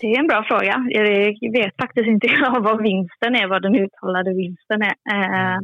[0.00, 0.86] Det är en bra fråga.
[0.88, 2.28] Jag vet faktiskt inte
[2.60, 4.96] vad vinsten är, vad den uttalade vinsten är.
[5.14, 5.58] Eh,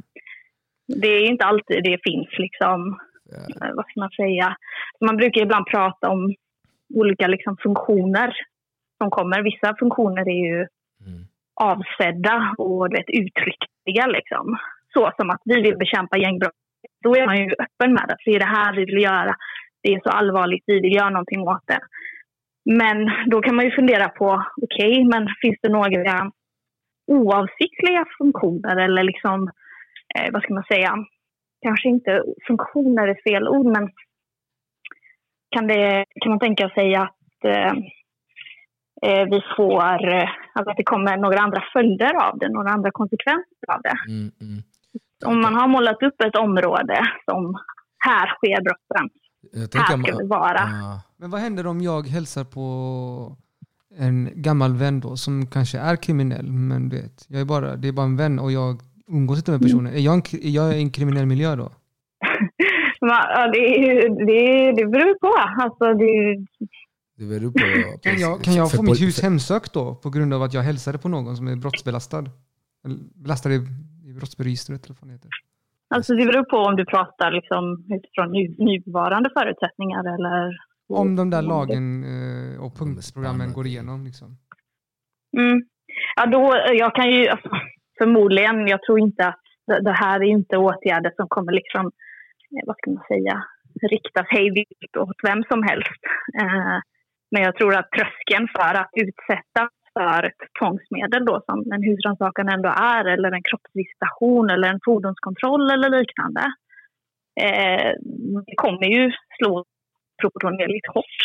[0.97, 2.99] Det är inte alltid det finns liksom,
[3.33, 4.57] eh, vad ska man säga,
[5.01, 6.35] man brukar ibland prata om
[6.95, 8.37] olika liksom funktioner
[8.99, 9.43] som kommer.
[9.43, 10.59] Vissa funktioner är ju
[11.07, 11.23] mm.
[11.55, 14.59] avsedda och vet, uttryckliga liksom.
[14.93, 16.53] Så som att vi vill bekämpa gängbrott.
[17.05, 19.35] Då är man ju öppen med att det är det här vi vill göra.
[19.83, 21.81] Det är så allvarligt, vi vill göra någonting åt det.
[22.65, 26.31] Men då kan man ju fundera på, okej, men finns det några
[27.07, 29.51] oavsiktliga funktioner eller liksom,
[30.15, 30.95] eh, vad ska man säga,
[31.63, 33.91] kanske inte funktioner är fel ord, men
[35.51, 37.73] kan, det, kan man tänka sig att eh,
[39.03, 42.91] eh, vi får, eh, alltså att det kommer några andra följder av det, några andra
[42.91, 43.97] konsekvenser av det.
[44.09, 44.63] Mm, mm.
[45.27, 47.59] Om man har målat upp ett område som
[47.99, 49.11] här sker brotten,
[49.75, 50.61] här ska vi vara.
[50.61, 53.37] ah, Men vad händer om jag hälsar på
[53.99, 57.89] en gammal vän då som kanske är kriminell men du vet, jag är bara, det
[57.89, 58.81] är bara en vän och jag
[59.11, 59.93] umgås inte med personen.
[59.93, 61.73] Är jag en, är jag i en kriminell miljö då?
[63.01, 63.61] Ja, det,
[64.09, 65.63] det, det beror på.
[65.63, 66.47] Alltså, det,
[67.21, 67.99] det beror på...
[68.03, 70.99] Kan jag, kan jag få mitt hus hemsökt då på grund av att jag hälsade
[70.99, 72.25] på någon som är brottsbelastad?
[72.85, 73.57] Eller belastad i,
[74.07, 75.31] i brottsregistret eller vad det heter.
[75.95, 80.57] alltså, det beror på om du pratar liksom utifrån nu, nuvarande förutsättningar eller...
[80.89, 84.39] Om de där lagen eh, och punktprogrammen går igenom liksom.
[85.39, 85.63] Mm.
[86.17, 87.49] Ja, då, jag kan ju alltså,
[88.01, 89.43] förmodligen, jag tror inte att
[89.87, 91.85] det, här är inte åtgärder som kommer liksom,
[92.53, 93.45] eh, vad ska man säga,
[93.95, 96.03] riktas hejvilt åt vem som helst.
[96.41, 96.79] Eh,
[97.31, 102.49] men jag tror att tröskeln för att utsättas för ett tvångsmedel då som en husrannsakan
[102.49, 106.45] ändå är eller en kroppsvisitation eller en fordonskontroll eller liknande.
[107.41, 107.93] Eh,
[108.47, 109.65] det kommer ju slå
[110.23, 111.21] proportionerligt hårt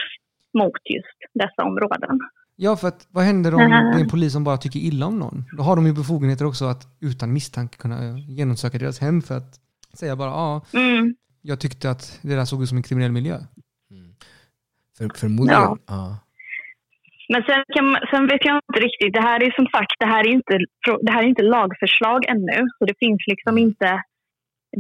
[0.60, 2.20] mot just dessa områden.
[2.56, 5.20] Ja, för att vad händer om det är en polis som bara tycker illa om
[5.20, 5.44] någon?
[5.58, 9.38] Då har de ju befogenheter också att utan misstanke kunna eh, genomsöka deras hem för
[9.38, 9.52] att
[9.94, 11.16] säga bara ja, Mm.
[11.42, 13.38] jag tyckte att det där såg ut som en kriminell miljö.
[14.98, 15.78] För, förmodligen, Ja.
[15.88, 16.18] ja.
[17.34, 19.14] Men sen, kan sen vet jag inte riktigt.
[19.14, 20.54] Det här är som sagt det här är inte,
[21.06, 22.60] det här är inte lagförslag ännu.
[22.78, 23.88] Så det finns liksom inte...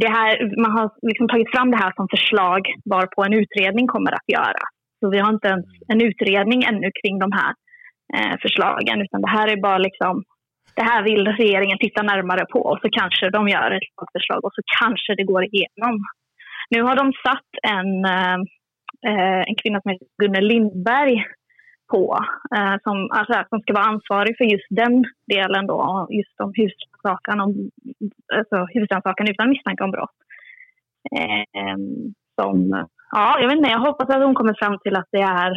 [0.04, 0.32] Det här,
[0.64, 2.62] man har liksom tagit fram det här som förslag
[2.94, 4.64] varpå en utredning kommer att göra.
[5.00, 7.54] Så vi har inte ens en utredning ännu kring de här
[8.14, 9.02] Eh, förslagen.
[9.02, 10.24] Utan det här är bara liksom...
[10.76, 14.54] Det här vill regeringen titta närmare på och så kanske de gör ett lagförslag och
[14.54, 15.96] så kanske det går igenom.
[16.70, 18.38] Nu har de satt en, eh,
[19.10, 21.26] eh en kvinna som heter Gunnel Lindberg
[21.94, 22.20] på
[22.56, 27.40] eh, som, alltså, som ska vara ansvarig för just den delen då, just om husrannsakan,
[28.38, 30.18] alltså husrannsakan utan misstanke om brott.
[31.18, 31.78] Eh, eh,
[32.42, 35.52] som, ja, jag vet inte, jag hoppas att hon kommer fram till att det är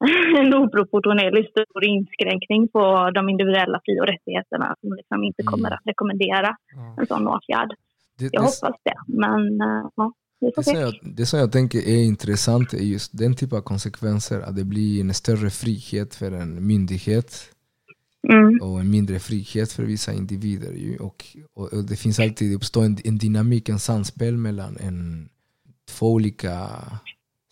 [0.40, 5.50] en oproportionerligt stor inskränkning på de individuella fri och rättigheterna som liksom inte Mm.
[5.52, 6.96] kommer att rekommendera Ja.
[7.00, 7.70] en sån åtgärd.
[8.18, 11.52] Det, Jag det, hoppas det, men eh, ja, får det, som jag, det som jag
[11.52, 14.40] tänker är intressant är just den typen av konsekvenser.
[14.40, 17.50] Att det blir en större frihet för en myndighet
[18.28, 20.72] Mm, och en mindre frihet för vissa individer.
[20.72, 20.96] Ju.
[20.96, 21.24] Och,
[21.54, 25.28] och, och det finns alltid det uppstår en, en dynamik, en samspel mellan en,
[25.98, 26.68] två olika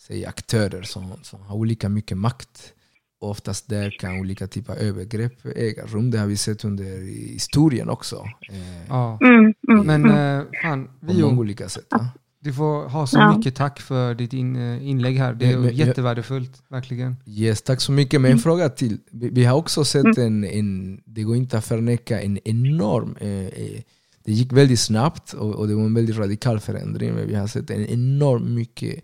[0.08, 2.72] säg, aktörer som, som har olika mycket makt.
[3.20, 6.10] Och oftast där kan olika typer av övergrepp äga rum.
[6.10, 6.84] Det har vi sett under
[7.32, 8.16] historien också.
[8.50, 9.18] Eh, Ja.
[9.22, 10.38] mm, mm, Men mm.
[10.40, 11.86] eh, fan, På många Vio, olika sätt.
[11.90, 12.08] Ja.
[12.40, 13.36] du får ha så Ja.
[13.36, 15.34] mycket tack för ditt in, eh, inlägg här.
[15.34, 17.16] Det är Men- jättevärdefullt, verkligen.
[17.26, 18.20] Yes, tack så mycket.
[18.20, 18.98] Men en fråga till.
[19.10, 23.28] Vi, vi har också sett en, en, det går inte att förneka, en enorm, eh,
[23.46, 23.82] eh,
[24.24, 27.14] det gick väldigt snabbt och, och det var en väldigt radikal förändring.
[27.14, 29.00] Men vi har sett en enorm mycket eh,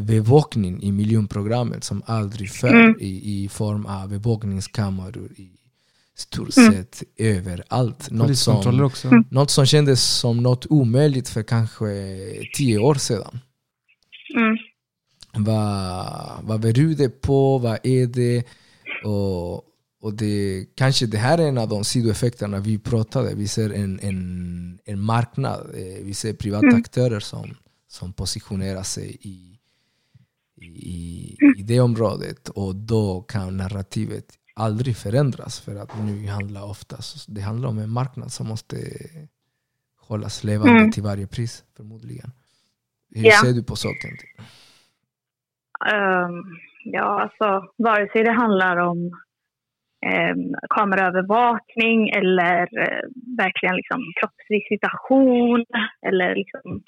[0.00, 2.96] bevakning i miljonprogrammet som aldrig förr Mm.
[3.00, 5.50] i, i form av bevakningskameror i
[6.16, 6.72] stort Mm.
[6.72, 8.10] sett överallt.
[8.10, 9.08] Något som, också.
[9.08, 9.24] Mm.
[9.30, 11.88] något som kändes som något omöjligt för kanske
[12.56, 13.38] tio år sedan.
[14.36, 14.56] Mm.
[15.44, 17.58] Vad, vad beror det på?
[17.58, 18.44] Vad är det?
[19.04, 19.54] Och,
[20.02, 23.34] och det, kanske det här är en av de sidoeffekterna vi pratade.
[23.34, 25.60] Vi ser en, en, en marknad.
[25.74, 26.80] eh, Vi ser privata Mm.
[26.80, 27.54] aktörer som,
[27.88, 29.51] som positionerar sig i,
[30.66, 32.48] i, i det området.
[32.48, 35.60] Och då kan narrativet aldrig förändras.
[35.60, 38.76] För att nu handlar oftast, det handlar om en marknad som måste
[40.08, 40.90] hållas levande Mm.
[40.90, 42.30] till varje pris förmodligen.
[43.14, 43.32] Hur Ja.
[43.44, 44.10] ser du på saken?
[45.92, 46.42] Ehm,
[46.84, 48.98] ja, alltså vare sig det handlar om
[50.06, 53.02] um, kameraövervakning eller eh,
[53.38, 55.64] verkligen liksom kroppsvisitation
[56.06, 56.82] eller liksom,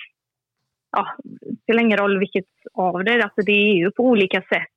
[0.97, 4.77] ja, det spelar ingen roll vilket av det alltså det är ju på olika sätt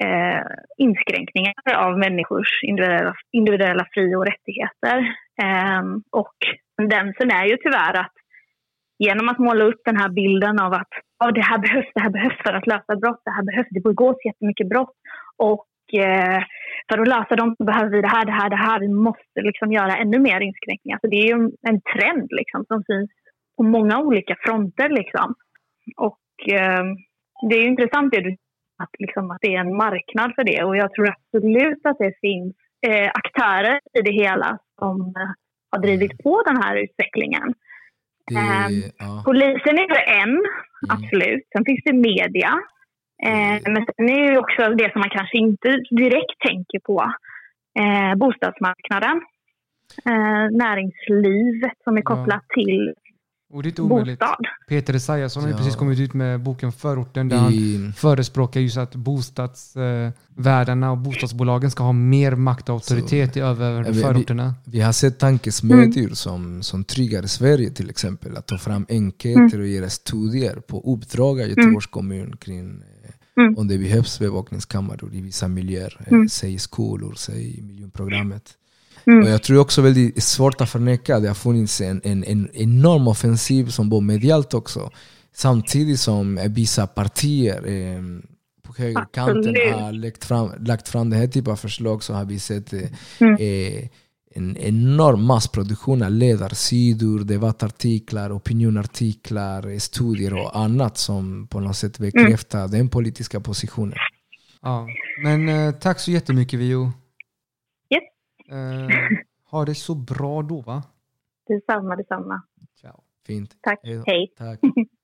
[0.00, 0.42] eh,
[0.76, 4.98] inskränkningar av människors individuella, individuella fri och rättigheter.
[5.42, 6.36] Eh, och
[6.76, 8.12] tendensen är ju tyvärr att
[8.98, 10.92] genom att måla upp den här bilden av att
[11.24, 13.80] oh, det här behövs, det här behövs för att lösa brott, det här behövs, det
[13.80, 14.96] begås jättemycket brott
[15.36, 16.42] och eh,
[16.88, 19.40] för att lösa dem så behöver vi det här, det här, det här, vi måste
[19.48, 20.98] liksom göra ännu mer inskränkningar.
[21.00, 23.10] Så det är ju en, en trend liksom som syns
[23.58, 25.34] på många olika fronter liksom.
[25.96, 26.18] Och
[26.52, 26.84] eh,
[27.48, 28.36] det är ju intressant det du
[28.82, 32.12] att, liksom, att det är en marknad för det och jag tror absolut att det
[32.20, 32.54] finns
[32.88, 35.30] eh, aktörer i det hela som eh,
[35.72, 37.54] har drivit på den här utvecklingen.
[38.30, 39.22] Det, Ehm, ja.
[39.24, 40.96] Polisen är en, Mm.
[40.96, 41.44] absolut.
[41.52, 42.52] Sen finns det media.
[43.26, 47.12] Eh, men sen är det också det som man kanske inte direkt tänker på.
[47.80, 49.20] Eh, bostadsmarknaden.
[50.50, 52.10] Näringslivet som är Ja.
[52.16, 52.94] kopplat till
[53.50, 54.18] Och det är inte omöjligt.
[54.18, 54.36] bostad.
[54.68, 55.58] Peter Esaiasson har ju Ja.
[55.58, 61.70] precis kommit ut med boken Förorten där han I, förespråkar just att bostadsvärdarna och bostadsbolagen
[61.70, 64.54] ska ha mer makt och auktoritet i över vi- vi- förorterna.
[64.64, 68.36] vi har sett tankesmedjor som, som triggar Sverige till exempel.
[68.36, 73.58] Att ta fram enkäter och göra studier på uppdrag av Göteborgs kommun kring eh, Mm.
[73.58, 75.96] om det behövs bevakningskameror i vissa miljöer.
[76.00, 76.28] eh, Mm.
[76.28, 78.42] Säg skolor, säg miljonprogrammet.
[79.08, 79.22] Mm.
[79.24, 82.48] Och jag tror också väldigt svårt att förneka att det har funnits en, en, en
[82.54, 84.90] enorm offensiv som var medialt också.
[85.34, 88.02] Samtidigt som vissa partier eh,
[88.62, 92.38] på högerkanten har lagt fram, lagt fram den här typen av förslag så har vi
[92.38, 92.80] sett eh,
[93.20, 93.34] Mm.
[93.34, 93.88] eh,
[94.34, 101.98] en enorm massproduktion av ledarsidor, debattartiklar, opinionartiklar, eh, studier och annat som på något sätt
[101.98, 103.94] bekräftar den politiska positionen.
[104.62, 104.86] Ja.
[105.22, 106.92] Men eh, tack så jättemycket Vio.
[108.48, 108.88] Eh,
[109.50, 110.82] ha det så bra då va?
[111.46, 112.42] Detsamma, detsamma.
[112.80, 113.02] Ciao.
[113.26, 113.56] Fint.
[113.60, 113.80] Tack.
[113.82, 114.02] Hej.
[114.06, 114.32] Hej.
[114.36, 114.60] Tack.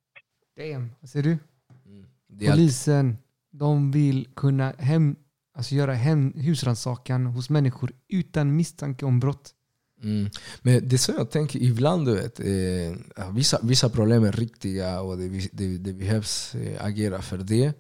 [0.57, 1.33] Damn, vad säger du?
[1.33, 2.51] Allt.
[2.51, 3.17] Polisen,
[3.51, 5.17] de vill kunna hem,
[5.53, 9.55] alltså göra hem, husrannsakan hos människor utan misstanke om brott.
[10.03, 10.31] Mm.
[10.63, 15.01] Men det är så jag tänker ibland, du vet, eh, vissa, vissa problem är riktiga
[15.01, 17.73] och det, det, det behövs eh, agera för det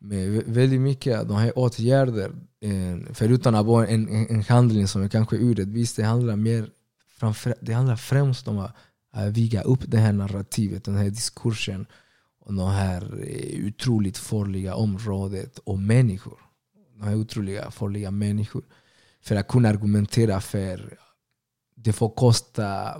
[0.00, 5.02] med väldigt mycket av de här åtgärder, eh, förutom att vara en, en, handling som
[5.02, 6.70] är kanske orättvis, det handlar, mer,
[7.18, 8.76] framför, det handlar främst om att,
[9.12, 11.86] att viga upp det här narrativet, den här diskursen
[12.40, 16.38] om det här eh, otroligt farliga området och människor.
[16.98, 18.64] De här otroliga farliga människor.
[19.22, 20.98] För att kunna argumentera för
[21.74, 22.94] det får kosta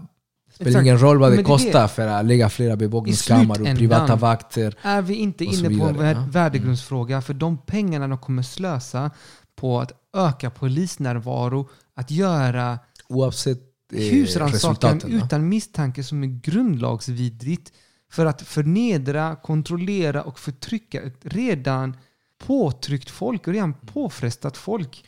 [0.61, 1.89] spelar ingen roll vad det, kostar det.
[1.89, 4.75] för att lägga flera bevakningskameror, privata vakter.
[4.83, 6.25] Är vi inte inne på en ja.
[6.31, 7.23] värdegrundsfråga?
[7.23, 9.11] För de pengarna de kommer slösa
[9.57, 12.79] på att öka polisnärvaro, att göra
[13.09, 17.73] Oavsett eh, husrannsakan utan misstanke som är grundlagsvidrigt
[18.11, 21.97] för att förnedra, kontrollera och förtrycka ett redan
[22.39, 25.05] påtryckt folk och redan påfrestat folk.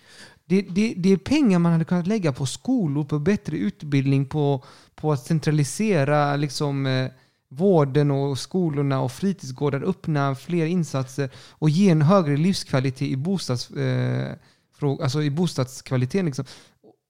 [0.51, 4.65] Det, det, det, är pengar man hade kunnat lägga på skolor, på bättre utbildning, på,
[4.95, 7.11] på att centralisera liksom, eh,
[7.49, 13.71] vården och skolorna och fritidsgårdar, öppna fler insatser och ge en högre livskvalitet i, bostads,
[13.71, 14.35] eh,
[14.81, 16.27] alltså i bostadskvaliteten.
[16.27, 16.45] Liksom.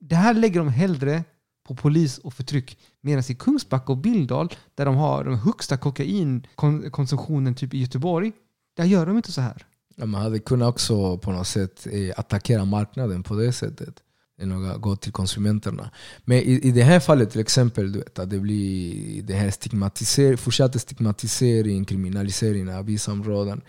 [0.01, 1.25] Det här lägger de hellre
[1.69, 2.79] på polis och förtryck.
[3.01, 8.33] Medan i Kungsbacka och Bildal, där de har den högsta kokainkonsumtionen typ i Göteborg,
[8.77, 9.67] där gör de inte så här.
[10.01, 13.95] Ja, man hade kunnat också på något sätt eh, attackera marknaden på det sättet.
[14.41, 15.91] Än att gå till konsumenterna.
[16.25, 19.51] Men i, i det här fallet till exempel, du vet, att det blir det här
[19.51, 23.61] stigmatiser fortsatta stigmatisering, kriminalisering av vissa områden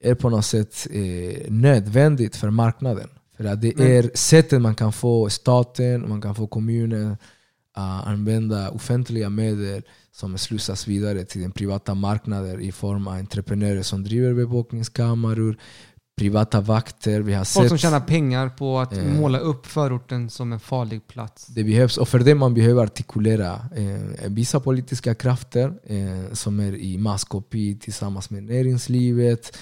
[0.00, 3.08] är på något sätt eh, nödvändigt för marknaden.
[3.36, 7.16] För att det är sättet man kan få staten, man kan få kommunen
[7.74, 9.82] att använda offentliga medel
[10.16, 15.56] som slussas vidare till den privata marknaden i form av entreprenörer som driver bevakningskameror,
[16.18, 17.20] privata vakter.
[17.20, 20.60] Vi har Folk sett, som tjänar pengar på att eh, måla upp förorten som en
[20.60, 21.46] farlig plats.
[21.46, 26.74] Det behövs, och för det man behöver artikulera eh, vissa politiska krafter eh, som är
[26.74, 29.56] i masskopi tillsammans med näringslivet.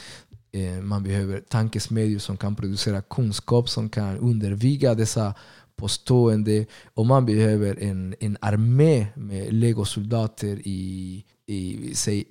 [0.52, 5.34] Eh, man behöver tankesmedjor som kan producera kunskap som kan underviga dessa
[5.76, 12.24] påstående och man behöver en, en armé med legosoldater i, i, säg,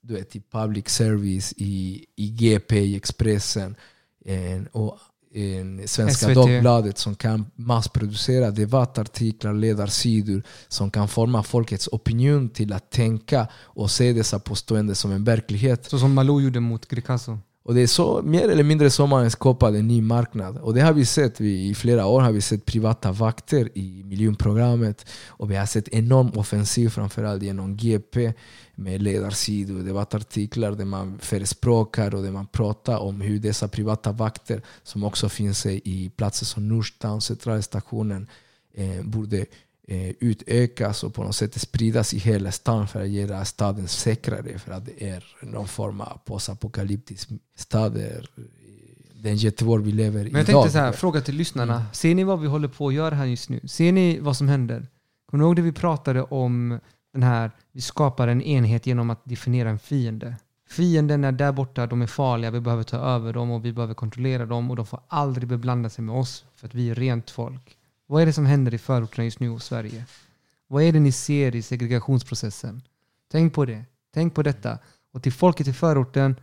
[0.00, 3.76] du vet, i public service, i, i GP, i Expressen
[4.24, 4.98] en, och
[5.34, 6.34] en Svenska SVT.
[6.34, 13.90] Dagbladet som kan massproducera debattartiklar, ledarsidor som kan forma folkets opinion till att tänka och
[13.90, 15.84] se dessa påståenden som en verklighet.
[15.84, 17.38] Så som Malou gjorde mot Gricasso?
[17.66, 20.58] Och det är så, mer eller mindre så man skapar en ny marknad.
[20.58, 21.40] Och det har vi sett.
[21.40, 25.06] Vi, I flera år har vi sett privata vakter i miljonprogrammet.
[25.26, 28.32] Och vi har sett enorm offensiv, framförallt genom GP
[28.74, 34.62] med ledarsidor, debattartiklar där man förespråkar och där man pratar om hur dessa privata vakter,
[34.82, 38.26] som också finns i platser som Nordstan, Centralstationen,
[38.74, 39.46] eh, borde
[40.20, 44.58] utökas och på något sätt spridas i hela stan för att göra staden säkrare.
[44.58, 48.02] För att det är någon form av postapokalyptisk stad.
[49.22, 51.74] Den Göteborg vi lever i Men jag tänkte så här, fråga till lyssnarna.
[51.74, 51.86] Mm.
[51.92, 53.60] Ser ni vad vi håller på att göra här just nu?
[53.64, 54.86] Ser ni vad som händer?
[55.30, 56.78] Kommer ni ihåg det vi pratade om
[57.12, 60.36] den här, vi skapar en enhet genom att definiera en fiende.
[60.68, 63.94] Fienden är där borta, de är farliga, vi behöver ta över dem och vi behöver
[63.94, 67.30] kontrollera dem och de får aldrig beblanda sig med oss för att vi är rent
[67.30, 67.75] folk.
[68.06, 70.04] Vad är det som händer i förorterna just nu i Sverige?
[70.66, 72.82] Vad är det ni ser i segregationsprocessen?
[73.30, 73.84] Tänk på det.
[74.14, 74.78] Tänk på detta.
[75.12, 76.36] Och till folket i förorten,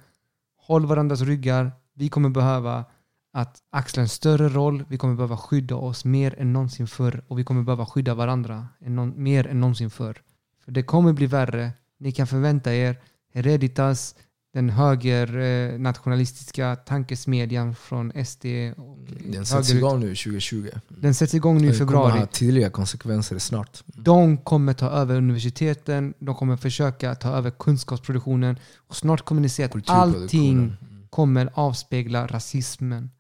[0.58, 1.72] håll varandras ryggar.
[1.94, 2.86] Vi kommer behöva
[3.34, 4.86] att axla en större roll.
[4.90, 7.24] Vi kommer behöva skydda oss mer än någonsin förr.
[7.28, 8.68] Och vi kommer behöva skydda varandra
[9.16, 10.22] mer än någonsin förr.
[10.66, 11.72] För det kommer bli värre.
[11.98, 13.02] Ni kan förvänta er
[13.34, 14.16] Hereditas,
[14.54, 18.46] den högernationalistiska tankesmedjan från SD.
[18.78, 20.70] Och den sätts igång nu 2020.
[20.88, 22.06] Den sätts igång nu i februari.
[22.06, 23.84] Det kommer ha tydliga konsekvenser snart.
[23.86, 29.50] De kommer ta över universiteten, de kommer försöka ta över kunskapsproduktionen och snart kommer ni
[29.50, 30.74] se att allting mm.
[31.10, 33.12] kommer avspegla rasismen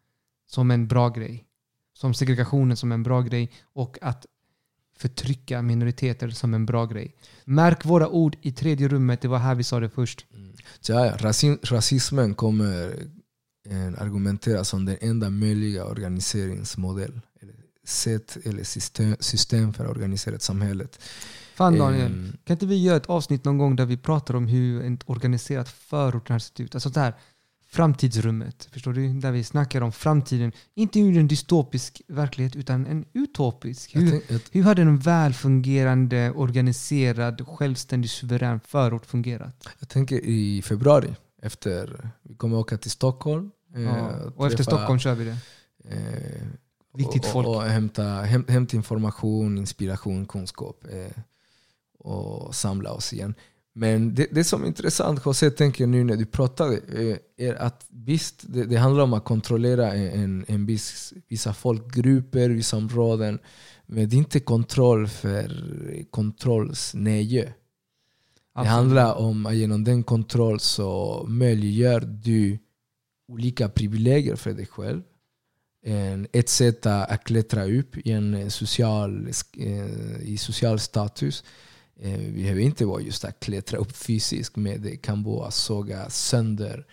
[0.50, 1.46] som en bra grej.
[1.94, 4.26] Som segregationen som en bra grej och att
[4.98, 7.16] förtrycka minoriteter som en bra grej.
[7.46, 10.26] Märk våra ord i tredje rummet, det var här vi sa det först.
[10.34, 10.53] Mm.
[10.80, 11.18] Så ja,
[11.64, 12.96] rasismen kommer
[13.70, 17.22] eh, argumenteras som den enda möjliga organiseringsmodell.
[17.42, 17.56] Eller
[17.86, 20.88] sätt eller system, system för att organisera ett samhälle.
[21.56, 24.48] Fan Daniel, um, kan inte vi göra ett avsnitt någon gång där vi pratar om
[24.48, 26.76] hur ett organiserat förort sett ut?
[26.76, 27.14] Alltså så här,
[27.74, 28.70] framtidsrummet.
[28.72, 29.14] Förstår du?
[29.14, 30.52] Där vi snackar om framtiden.
[30.76, 33.96] Inte ur en dystopisk verklighet utan en utopisk.
[33.96, 34.22] Hur,
[34.52, 39.68] hur hade en välfungerande, organiserad, självständig, suverän förort fungerat?
[39.80, 43.52] Jag tänker i februari, efter vi kommer åka till Stockholm.
[43.76, 45.38] Ja, och efter Stockholm kör vi det?
[45.90, 46.48] Eh,
[46.98, 47.48] Viktigt folk.
[47.48, 50.86] Och, och hämta, häm, hämta information, inspiration, kunskap.
[50.92, 51.22] Eh,
[52.00, 53.36] och samla oss igen.
[53.76, 57.86] Men det, det som är intressant, José, tänker nu när du pratade, eh, är att
[57.90, 63.40] visst, det, det handlar om att kontrollera en, en viss, vissa folkgrupper, vissa områden.
[63.86, 65.52] Men det är inte kontroll för
[66.10, 67.54] kontrollsnöje.
[68.56, 72.60] Det handlar om att genom den kontroll så möjliggör du
[73.28, 75.02] olika privilegier för dig själv.
[75.86, 81.44] En, ett sätt att klättra upp i, en social, eh, i social status.
[82.04, 85.54] Eh, Vi behöver inte vara just att klättra upp fysiskt, men det kan vara att
[85.54, 86.86] såga sönder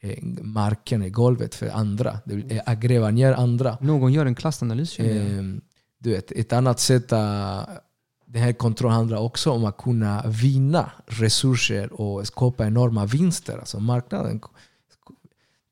[0.00, 2.18] eh, marken i golvet för andra.
[2.24, 3.78] Vill- Att gräva ner andra.
[3.80, 4.98] Någon gör en klassanalys.
[4.98, 5.42] Eh,
[5.98, 7.82] du vet, ett annat sätt att
[8.26, 13.58] den här kontrollen handlar också om att kunna vinna resurser och skapa enorma vinster.
[13.58, 14.40] Alltså marknaden.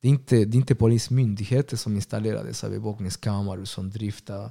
[0.02, 4.50] Det är inte, det är inte polismyndigheter som installerar dessa bevakningskameror som driftar.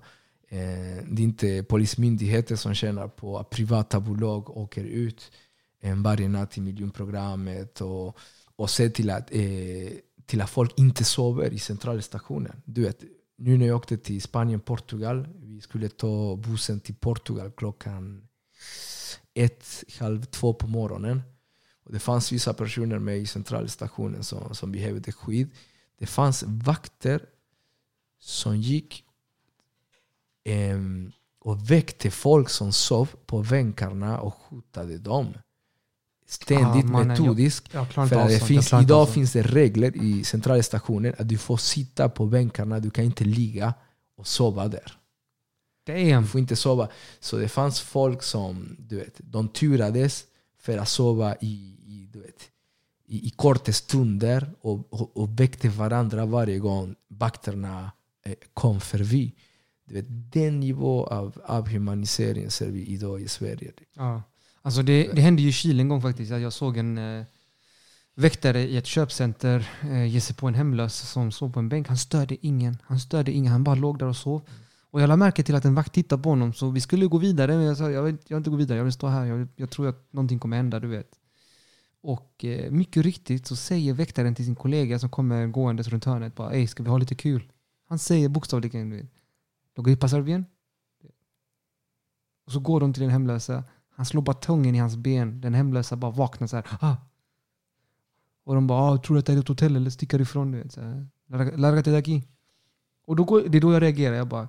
[0.54, 5.32] Eh, det är inte polismyndigheter som tjänar på att privata bolag åker ut
[5.82, 8.18] eh, varje natt i miljonprogrammet och,
[8.56, 9.92] och ser till att, eh,
[10.26, 12.62] till att folk inte sover i centralstationen.
[12.66, 13.04] Du vet,
[13.38, 18.28] nu när jag åkte till Spanien, Portugal, vi skulle ta bussen till Portugal klockan
[19.34, 21.22] ett, halv två på morgonen.
[21.86, 25.50] Och det fanns vissa personer med i centralstationen som, som behövde skydd.
[26.00, 27.26] Det fanns vakter
[28.20, 29.06] som gick
[31.40, 35.34] och väckte folk som sov på bänkarna och hotade dem.
[36.28, 37.74] Ständigt Ah, mannen, metodiskt.
[37.74, 42.10] Jag För att det finns, idag finns det regler i centralstationen att du får sitta
[42.10, 43.74] på bänkarna, du kan inte ligga
[44.18, 44.98] och sova där.
[45.88, 46.22] Damn.
[46.22, 46.88] Du får inte sova.
[47.20, 50.24] Så det fanns folk som du vet, de turades
[50.60, 52.50] för att sova i, i, du vet,
[53.06, 57.92] i, i korta stunder och, och, och väckte varandra varje gång vakterna
[58.26, 59.34] eh, kom förbi.
[59.94, 63.72] Du vet, den nivå av avhumanisering ser vi idag i Sverige.
[63.94, 64.22] Ja.
[64.62, 66.32] Alltså det, det hände ju i Chile en gång faktiskt.
[66.32, 67.26] Jag såg en eh,
[68.16, 71.88] väktare i ett köpcenter eh, ge sig på en hemlös som sov på en bänk.
[71.88, 72.78] Han störde ingen.
[72.84, 73.52] Han störde ingen.
[73.52, 74.42] Han bara låg där och sov.
[74.92, 76.54] Och jag lade märke till att en vakt tittade på honom.
[76.54, 77.56] Så vi skulle gå vidare.
[77.58, 78.78] Men jag sa jag vill, jag vill inte gå vidare.
[78.78, 79.26] Jag vill stå här.
[79.26, 80.80] Jag, vill, jag tror att någonting kommer hända.
[80.80, 81.12] Du vet.
[82.02, 86.36] Och eh, mycket riktigt så säger väktaren till sin kollega som kommer gåendes runt hörnet.
[86.36, 87.52] Bara, Ey, ska vi ha lite kul?
[87.90, 88.90] Han säger bokstavligen.
[88.90, 89.13] du vet,
[89.76, 90.46] Lo que pasar bien?
[92.46, 93.64] Och så går de till den hemlösa.
[93.96, 95.42] Han slår batongen i hans ben.
[95.42, 96.66] Den hemlösa bara vaknar så här.
[96.82, 96.96] Ah.
[98.46, 100.52] Och de bara, ah, tror du att det är ett hotell eller sticker ifrån?
[100.52, 100.76] Du vet.
[101.58, 102.22] Larga- till.
[103.06, 104.16] Och då går, det är då jag reagerar.
[104.16, 104.48] Jag, bara,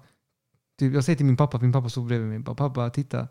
[0.78, 2.38] typ, jag säger till min pappa, min pappa står bredvid mig.
[2.38, 3.28] Bara, pappa, titta.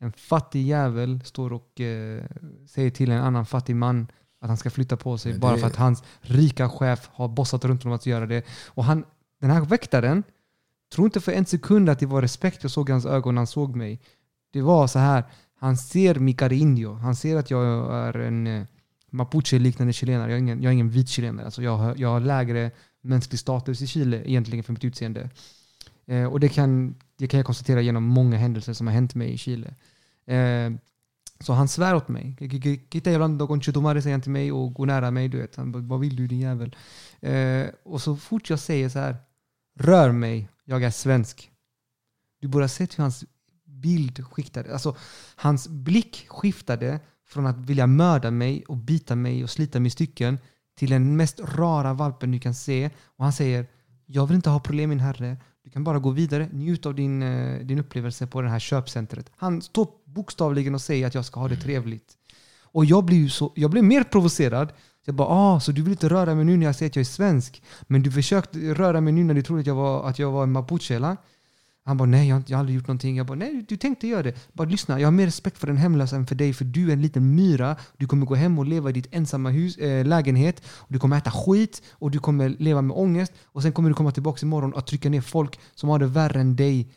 [0.00, 2.24] En fattig jävel står och eh,
[2.66, 4.06] säger till en annan fattig man
[4.40, 7.64] att han ska flytta på sig det- bara för att hans rika chef har bossat
[7.64, 8.44] runt honom att göra det.
[8.66, 9.04] Och han,
[9.40, 10.22] den här väktaren
[10.92, 13.40] tror inte för en sekund att det var respekt jag såg i hans ögon när
[13.40, 14.00] han såg mig.
[14.52, 15.24] Det var så här,
[15.58, 16.98] han ser mi cariño.
[16.98, 18.64] Han ser att jag är en eh,
[19.10, 20.30] mapuche-liknande chilenare.
[20.30, 21.44] Jag är ingen, jag är ingen vit chilenare.
[21.44, 22.70] Alltså jag, har, jag har lägre
[23.00, 25.30] mänsklig status i Chile egentligen för mitt utseende.
[26.06, 29.32] Eh, och det kan, det kan jag konstatera genom många händelser som har hänt mig
[29.32, 29.74] i Chile.
[30.26, 30.72] Eh,
[31.40, 32.36] så han svär åt mig.
[32.90, 35.28] Kita hablando någon Chetumare säger han till mig och går nära mig.
[35.28, 35.56] Du vet.
[35.56, 36.76] Han bara, vad vill du din jävel?
[37.20, 39.16] Eh, och så fort jag säger så här,
[39.78, 41.50] rör mig, jag är svensk.
[42.40, 43.24] Du borde ha sett hur hans
[43.64, 44.72] bild skiftade.
[44.72, 44.96] Alltså,
[45.36, 49.90] hans blick skiftade från att vilja mörda mig och bita mig och slita mig i
[49.90, 50.38] stycken
[50.78, 52.90] till den mest rara valpen du kan se.
[53.16, 53.66] Och han säger,
[54.06, 55.36] jag vill inte ha problem min herre.
[55.64, 59.30] Du kan bara gå vidare, njut av din, eh, din upplevelse på det här köpcentret.
[59.36, 62.16] Han står bokstavligen och säger att jag ska ha det trevligt.
[62.62, 64.72] Och jag blir ju så, jag blir mer provocerad.
[65.08, 67.00] Jag bara, ah, så du vill inte röra mig nu när jag säger att jag
[67.00, 67.62] är svensk?
[67.82, 70.42] Men du försökte röra mig nu när du trodde att jag var, att jag var
[70.42, 71.16] en mapuche, eller?
[71.84, 73.16] Han bara, nej jag har, inte- jag har aldrig gjort någonting.
[73.16, 74.34] Jag bara, nej du tänkte göra det.
[74.52, 76.52] Bara lyssna, jag har mer respekt för den hemlösa än för dig.
[76.52, 77.76] För du är en liten myra.
[77.96, 80.62] Du kommer gå hem och leva i ditt ensamma hus, äh, lägenhet.
[80.68, 83.32] Och du kommer äta skit och du kommer leva med ångest.
[83.44, 86.40] Och sen kommer du komma tillbaka imorgon och trycka ner folk som har det värre
[86.40, 86.90] än dig.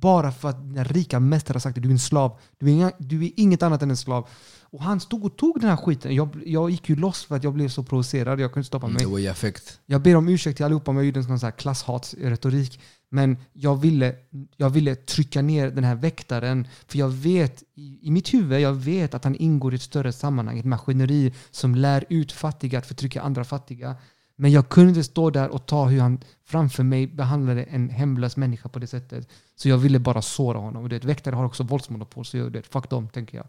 [0.00, 2.38] Bara för att den rika mästaren har sagt att du är en slav.
[2.58, 4.28] Du är, inga, du är inget annat än en slav.
[4.70, 6.14] Och han stod och tog den här skiten.
[6.14, 8.40] Jag, jag gick ju loss för att jag blev så provocerad.
[8.40, 8.96] Jag kunde inte stoppa mig.
[8.98, 9.80] Det var i affekt.
[9.86, 12.80] Jag ber om ursäkt till allihopa om jag gjorde en sån här klasshatsretorik.
[13.10, 14.14] Men jag ville,
[14.56, 16.68] jag ville trycka ner den här väktaren.
[16.86, 20.12] För jag vet, i, i mitt huvud, jag vet att han ingår i ett större
[20.12, 20.58] sammanhang.
[20.58, 23.96] Ett maskineri som lär ut fattiga att förtrycka andra fattiga.
[24.40, 28.36] Men jag kunde inte stå där och ta hur han framför mig behandlade en hemlös
[28.36, 29.28] människa på det sättet.
[29.56, 30.82] Så jag ville bara såra honom.
[30.82, 33.46] Och det, väktare har också våldsmonopol, så jag, det, fuck dem, tänker jag.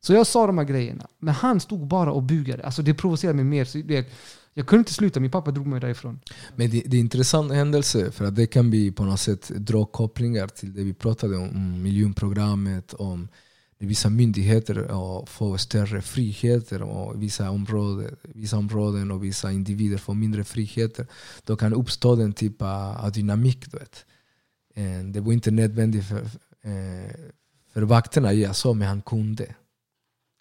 [0.00, 1.06] Så jag sa de här grejerna.
[1.18, 2.64] Men han stod bara och bugade.
[2.64, 3.64] Alltså det provocerade mig mer.
[3.64, 4.12] Så det,
[4.54, 6.20] jag kunde inte sluta, min pappa drog mig därifrån.
[6.56, 9.48] Men det, det är en intressant händelse för att det kan bli på något sätt
[9.48, 13.28] dra kopplingar till det vi pratade om, om miljonprogrammet, om
[13.86, 20.14] vissa myndigheter och får större friheter och vissa områden, vissa områden och vissa individer får
[20.14, 21.06] mindre friheter.
[21.44, 23.70] Då kan uppstå den typ av dynamik.
[23.70, 24.06] Du vet.
[24.74, 26.20] Eh, Det var inte nödvändigt för,
[26.62, 27.10] eh,
[27.72, 29.44] för vakterna att göra så, men han kunde.
[29.46, 29.54] Han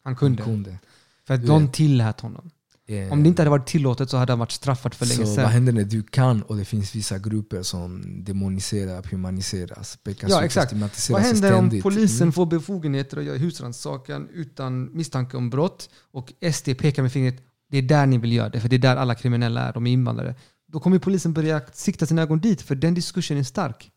[0.03, 0.43] Han kunde.
[0.43, 0.79] kunde.
[1.27, 2.49] För att de tillät honom.
[2.89, 5.25] Eh, Om det inte hade varit tillåtet så hade han varit straffad för länge så
[5.25, 5.51] vad sedan.
[5.51, 10.73] händer när du kan och det finns vissa grupper som demoniserar, humaniseras, pekas Ja, exakt.
[11.09, 11.83] Vad händer om ständigt?
[11.83, 12.33] polisen Mm.
[12.33, 17.77] får befogenheter att göra husrannsakan utan misstanke om brott och SD pekar med fingret, det
[17.77, 19.91] är där ni vill göra det, för det är där alla kriminella är, de är
[19.91, 20.35] invandrare.
[20.67, 23.91] Då kommer polisen börja sikta sina ögon dit, för den diskursen är stark.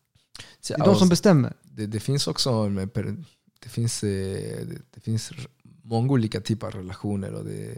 [0.67, 1.53] Det är de som bestämmer.
[1.63, 3.23] det, det finns också per-
[3.63, 4.09] det finns, eh,
[4.93, 5.31] det, finns
[5.83, 7.33] många olika typer av relationer.
[7.33, 7.77] Och, det,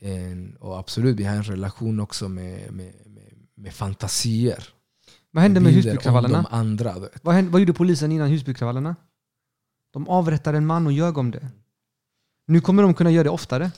[0.00, 4.68] en, och absolut, vi har en relation också med, med, med, med fantasier.
[5.30, 6.46] Vad hände med Husbykravallerna?
[6.50, 6.98] Andra.
[6.98, 7.24] vet.
[7.24, 8.96] Vad, hände, vad gjorde polisen innan Husbykravallerna?
[9.92, 11.48] De avrättade en man och ljög om det.
[12.46, 13.70] Nu kommer de kunna göra det oftare.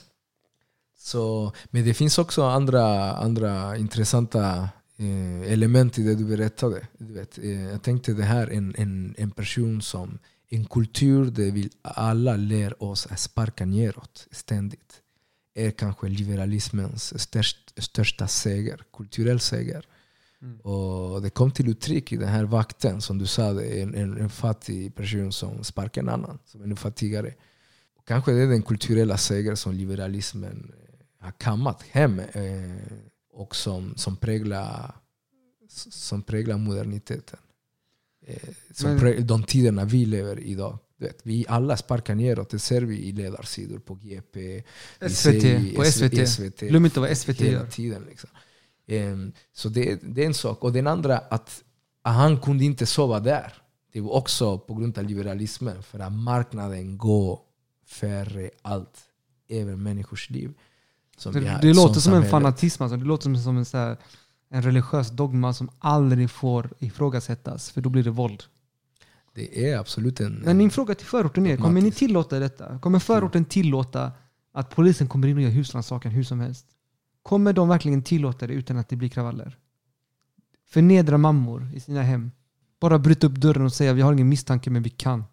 [0.99, 6.87] Så, men det finns också andra, andra intressanta eh, element i det du berättade.
[6.99, 10.19] Du vet, eh, jag tänkte det här en, en, en person som
[10.49, 15.03] en kultur där vi alla lär oss att sparka neråt ständigt
[15.55, 19.87] är kanske liberalismens störst, största seger, kulturell seger.
[20.43, 20.61] Mm.
[20.61, 24.31] Och det kom till uttryck i den här vakten som du sa, en, en, en
[24.31, 27.35] fattig person som sparkar en annan, som är fattigare.
[27.97, 32.97] Och kanske det är den kulturella seger som liberalismen eh, har kammat hem eh,
[33.33, 34.95] och som, som, präglar,
[35.91, 37.39] som präglar moderniteten.
[38.27, 40.79] Eh, som Men- prä, de tiderna vi lever i idag.
[41.01, 44.63] Vet, vi alla sparkar neråt, det ser vi i ledarsidor på GP,
[45.09, 46.29] SVT, på SVT.
[46.29, 47.67] SVT Glöm inte vad SVT hela gör.
[47.67, 48.05] tiden.
[48.09, 48.31] Liksom.
[48.87, 50.65] Ehm, så det, det är en sak.
[50.65, 51.65] Och den andra, att,
[52.03, 53.53] han kunde inte sova där.
[53.93, 55.83] Det var också på grund av liberalismen.
[55.83, 57.41] För att marknaden går
[57.87, 58.99] före allt.
[59.49, 60.55] Även människors liv.
[61.17, 62.83] Som Det, det låter som en fanatism.
[62.83, 62.97] Alltså.
[62.97, 63.97] Det låter som, som en, så här,
[64.51, 68.45] en religiös dogma som aldrig får ifrågasättas, för då blir det våld.
[69.35, 70.35] Det är absolut en...
[70.35, 72.79] Men min fråga till förorten är, kommer ni tillåta detta?
[72.79, 74.13] Kommer förorten tillåta
[74.53, 76.67] att polisen kommer in och gör husrannsakan hur som helst?
[77.23, 79.59] Kommer de verkligen tillåta det utan att det blir kravaller?
[80.69, 82.31] Förnedra mammor i sina hem.
[82.81, 85.25] Bara bryta upp dörren och säga vi har ingen misstanke men vi kan.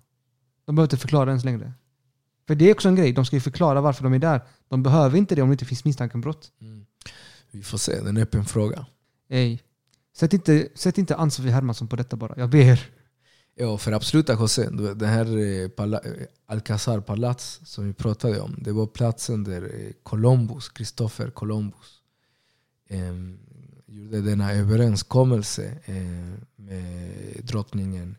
[0.66, 1.74] De behöver inte förklara ens längre.
[2.48, 4.41] För det är också en grej, de ska ju förklara varför de är där.
[4.68, 6.52] De behöver inte det om det inte finns misstanke om brott.
[6.62, 6.86] Mm.
[7.52, 8.86] Vi får se, det är en öppen fråga.
[9.30, 9.60] Ey.
[10.16, 12.34] Sätt inte, sätt inte Ann-Sofie Hermansson på detta bara.
[12.38, 12.97] Jag ber.
[13.60, 18.55] Ja, för absoluta José, det här eh, pala- eh, Alcazar palats som vi pratade om,
[18.62, 22.01] det var platsen där eh, Columbus, Christopher Columbus,
[22.88, 23.14] eh,
[23.88, 27.12] gjorde denna överenskommelse eh, med
[27.43, 28.18] drottningen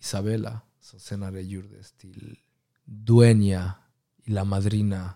[0.00, 2.36] Isabella som senare gjordes till
[2.84, 3.70] dueña
[4.24, 5.14] y la madrina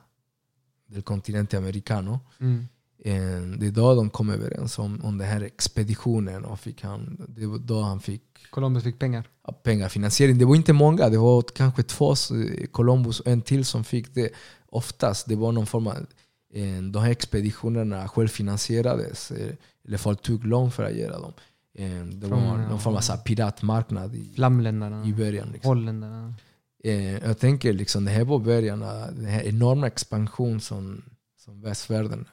[0.86, 2.20] del continente americano.
[2.40, 2.68] Mm.
[3.05, 7.26] Eh, det är då de kom överens om, om den här expeditionen och fick han,
[7.28, 9.28] det var då han fick Columbus fick pengar.
[9.46, 10.38] ja, pengafinansiering.
[10.38, 14.14] Det var inte många, det var kanske två, eh, Columbus och en till som fick
[14.14, 14.30] det.
[14.66, 15.96] Oftast det var någon form av,
[16.55, 19.32] eh, de här expeditionerna självfinansierades.
[19.86, 21.32] Eller folk tog lån för att göra dem.
[22.12, 25.07] Det var någon form av piratmarknad i, Flamländarna.
[25.07, 25.49] i början.
[25.53, 25.68] Liksom.
[25.68, 26.34] Holländarna.
[27.22, 31.03] Jag tänker liksom det här var början av den här enorma expansion som,
[31.36, 32.26] som västvärlden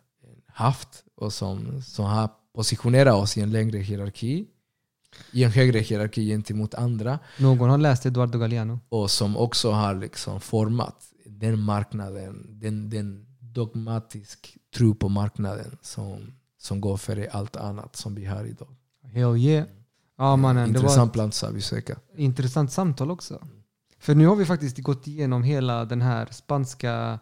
[0.56, 4.48] haft och som, som har positionerat oss i en längre hierarki.
[5.32, 7.20] I en högre hierarki gentemot andra.
[7.40, 8.80] Någon har läst Eduardo Galeano.
[8.90, 10.96] och som också har liksom format
[11.26, 18.16] den marknaden, den, den dogmatisk tro på marknaden som, som går före allt annat som
[18.16, 18.76] vi har idag.
[19.14, 19.68] Hell yeah.
[20.18, 21.98] Ja mannen, Intressant plats att besöka.
[22.18, 23.40] intressant samtal också.
[24.00, 27.20] För nu har vi faktiskt gått igenom hela den här spanska...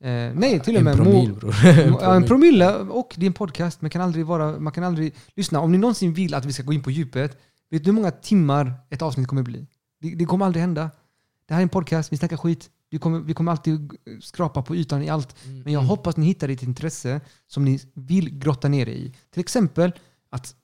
[0.00, 0.96] Eh, nej, till och En med...
[0.96, 1.54] promille Mo- bror.
[2.02, 3.80] Ja, en promille och din podcast.
[3.82, 4.60] Man kan aldrig vara...
[4.60, 5.14] Man kan aldrig...
[5.34, 7.38] Lyssna, om ni någonsin vill att vi ska gå in på djupet,
[7.70, 9.66] vet du hur många timmar ett avsnitt kommer bli?
[10.00, 10.90] Det, det kommer aldrig hända.
[11.48, 12.70] Det här är en podcast, vi snackar skit.
[12.90, 15.36] Vi kommer, vi kommer alltid skrapa på ytan i allt.
[15.64, 19.14] Men jag hoppas ni hittar ett intresse som ni vill grotta ner er i.
[19.30, 19.92] Till exempel
[20.30, 20.54] att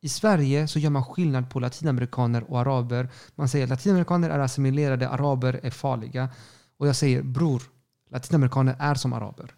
[0.00, 3.08] i Sverige så gör man skillnad på latinamerikaner och araber.
[3.34, 6.28] Man säger att latinamerikaner är assimilerade, araber är farliga.
[6.78, 7.62] Och jag säger bror,
[8.12, 9.54] latinamerikaner är som araber.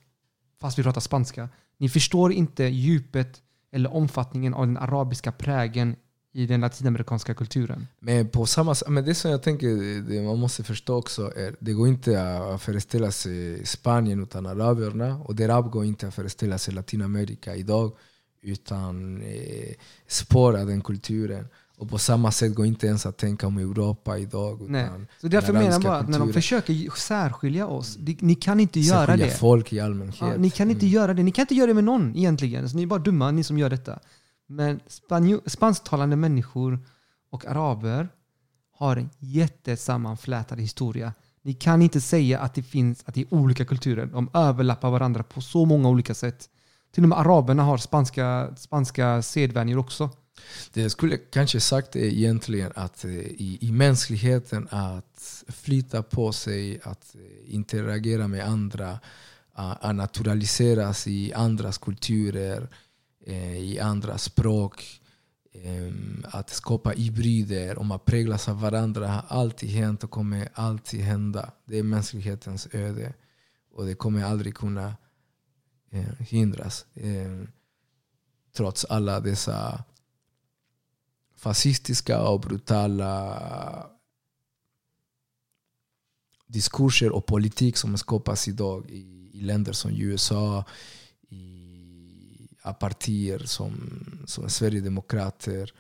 [0.61, 1.49] Fast vi pratar spanska.
[1.79, 3.43] Ni förstår inte djupet
[3.73, 5.97] eller omfattningen av den arabiska prägen
[6.33, 7.87] i den latinamerikanska kulturen.
[8.01, 9.69] Men på samma men det som jag tänker
[10.11, 15.17] det man måste förstå också är det går inte att föreställa sig Spanien utan araberna
[15.17, 17.97] och det arab går inte att föreställa sig Latinamerika idag
[18.43, 19.75] utan eh,
[20.07, 21.49] spår av den kulturen.
[21.77, 24.61] Och på samma sätt går inte ens att tänka om Europa idag.
[24.71, 24.89] Nej.
[25.21, 28.81] Så därför menar jag bara att när de försöker särskilja oss, det- ni kan inte
[28.81, 29.33] göra Särskilja det.
[29.33, 30.17] folk i allmänhet.
[30.21, 30.93] Ja, ni kan inte Mm.
[30.95, 31.23] göra det.
[31.23, 32.69] Ni kan inte göra det med någon egentligen.
[32.69, 33.99] Så ni är bara dumma, ni som gör detta.
[34.47, 34.81] Men
[35.47, 36.79] spansktalande människor
[37.31, 38.09] och araber
[38.79, 41.13] har en jättesammanflätad historia.
[41.43, 44.07] Ni kan inte säga att det finns att det är olika kulturer.
[44.07, 46.49] De överlappar varandra på så många olika sätt.
[46.95, 50.11] Till och med araberna har spanska, spanska sedvänjor också.
[50.73, 56.33] Det jag skulle kanske sagt är egentligen att eh, i, i mänskligheten att flytta på
[56.33, 58.99] sig, att eh, interagera med andra,
[59.53, 62.69] att naturaliseras i andras kulturer,
[63.27, 65.01] eh, i andra språk,
[66.25, 71.53] att skapa hybrider, om att präglas av varandra har alltid hänt och kommer alltid hända.
[71.65, 73.15] Det är mänsklighetens öde
[73.73, 74.97] och det kommer aldrig kunna
[76.19, 76.87] hindras.
[78.57, 79.85] Trots alla dessa
[81.45, 83.91] fascistiska och brutala
[86.47, 90.65] diskurser och politik som skapas idag i, i länder som USA,
[91.29, 92.49] i
[92.81, 93.73] partier som,
[94.27, 95.73] som Sverigedemokrater,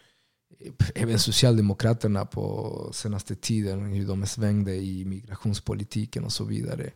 [0.94, 6.90] även Socialdemokraterna på senaste tiden, hur de svängde i migrationspolitiken och så vidare.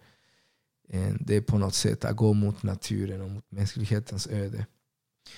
[0.88, 4.66] Eh, det är på något sätt att gå mot naturen och mot mänsklighetens öde.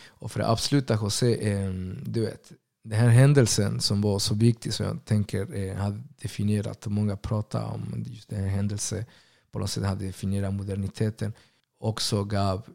[0.09, 1.71] Och för att avsluta José, eh,
[2.07, 2.53] du vet,
[2.83, 7.65] den här händelsen som var så viktig som jag tänker eh, har definierat, många pratar
[7.65, 9.05] om just den här händelsen,
[9.51, 11.33] på något sätt har definierat moderniteten,
[11.79, 12.69] också gav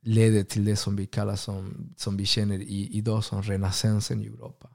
[0.00, 4.26] ledde till det som vi kallar som, som vi känner i, idag som renässansen i
[4.26, 4.68] Europa.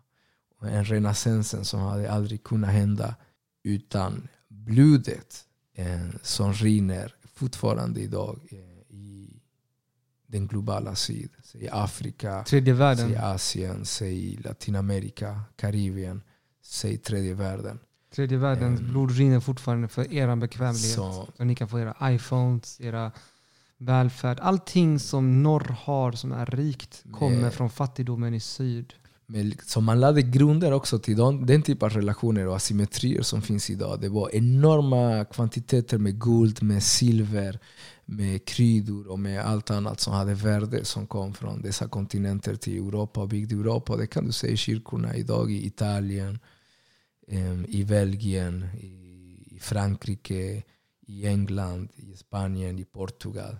[0.61, 3.15] En renässansen som hade aldrig kunnat hända
[3.63, 8.72] utan blodet eh, som rinner fortfarande idag eh,
[10.33, 11.29] den globala syd.
[11.43, 13.07] Säg Afrika, Tredje världen.
[13.07, 16.21] säg Asien, säg Latinamerika, Karibien,
[16.63, 17.79] säg tredje världen.
[18.15, 18.91] Tredje världens Mm.
[18.91, 20.95] blod rinner fortfarande för er bekvämlighet.
[20.95, 23.11] Så- Så ni kan få era iPhones, era
[23.77, 24.39] välfärd.
[24.39, 27.51] Allting som norr har som är rikt kommer Nej.
[27.51, 28.93] från fattigdomen i syd.
[29.33, 33.41] Men så man lade grunder också till de, den typ av relationer och asymmetrier som
[33.41, 34.01] finns idag.
[34.01, 37.59] Det var enorma kvantiteter med guld, med silver,
[38.05, 42.87] med kryddor och med allt annat som hade värde som kom från dessa kontinenter till
[42.87, 43.97] Europa och byggde Europa.
[43.97, 46.39] Det kan du se i kyrkorna idag i Italien,
[47.67, 50.63] i Belgien, i Frankrike,
[51.07, 53.57] i England, i Spanien, i Portugal.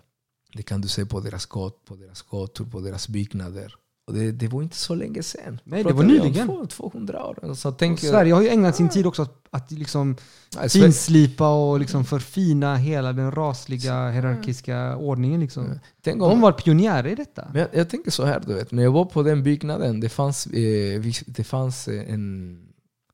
[0.52, 1.46] Det kan du se på deras,
[1.84, 3.74] på deras gator, på deras byggnader.
[4.06, 5.60] Och det, det var inte så länge sedan.
[5.64, 6.46] Nej, det var nyligen.
[6.46, 7.54] två- 200 år.
[7.54, 10.16] Så tänk, Sverige har ju ägnat sin tid också att, att liksom
[10.56, 15.40] Nej, finslipa och liksom förfina hela den rasliga hierarkiska ordningen.
[15.40, 15.80] Liksom.
[16.02, 17.48] tänk De om, var pionjärer i detta.
[17.52, 20.08] men jag, jag tänker så här, du vet, när jag var på den byggnaden, det
[20.08, 22.60] fanns, eh, det fanns eh, en...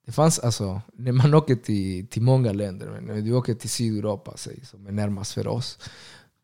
[0.06, 3.70] Det fanns alltså, när man åker till, till många länder, men när du åker till
[3.70, 5.78] Sydeuropa, säg, som är närmast för oss,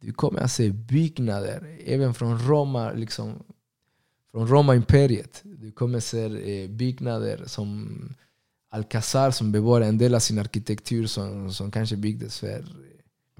[0.00, 3.32] du kommer att se byggnader, även från Roma, liksom,
[4.36, 5.40] från Roma-imperiet.
[5.44, 7.88] Du kommer se eh, byggnader som
[8.70, 12.64] Alcazar som bevarar en del av sin arkitektur som, som kanske byggdes för,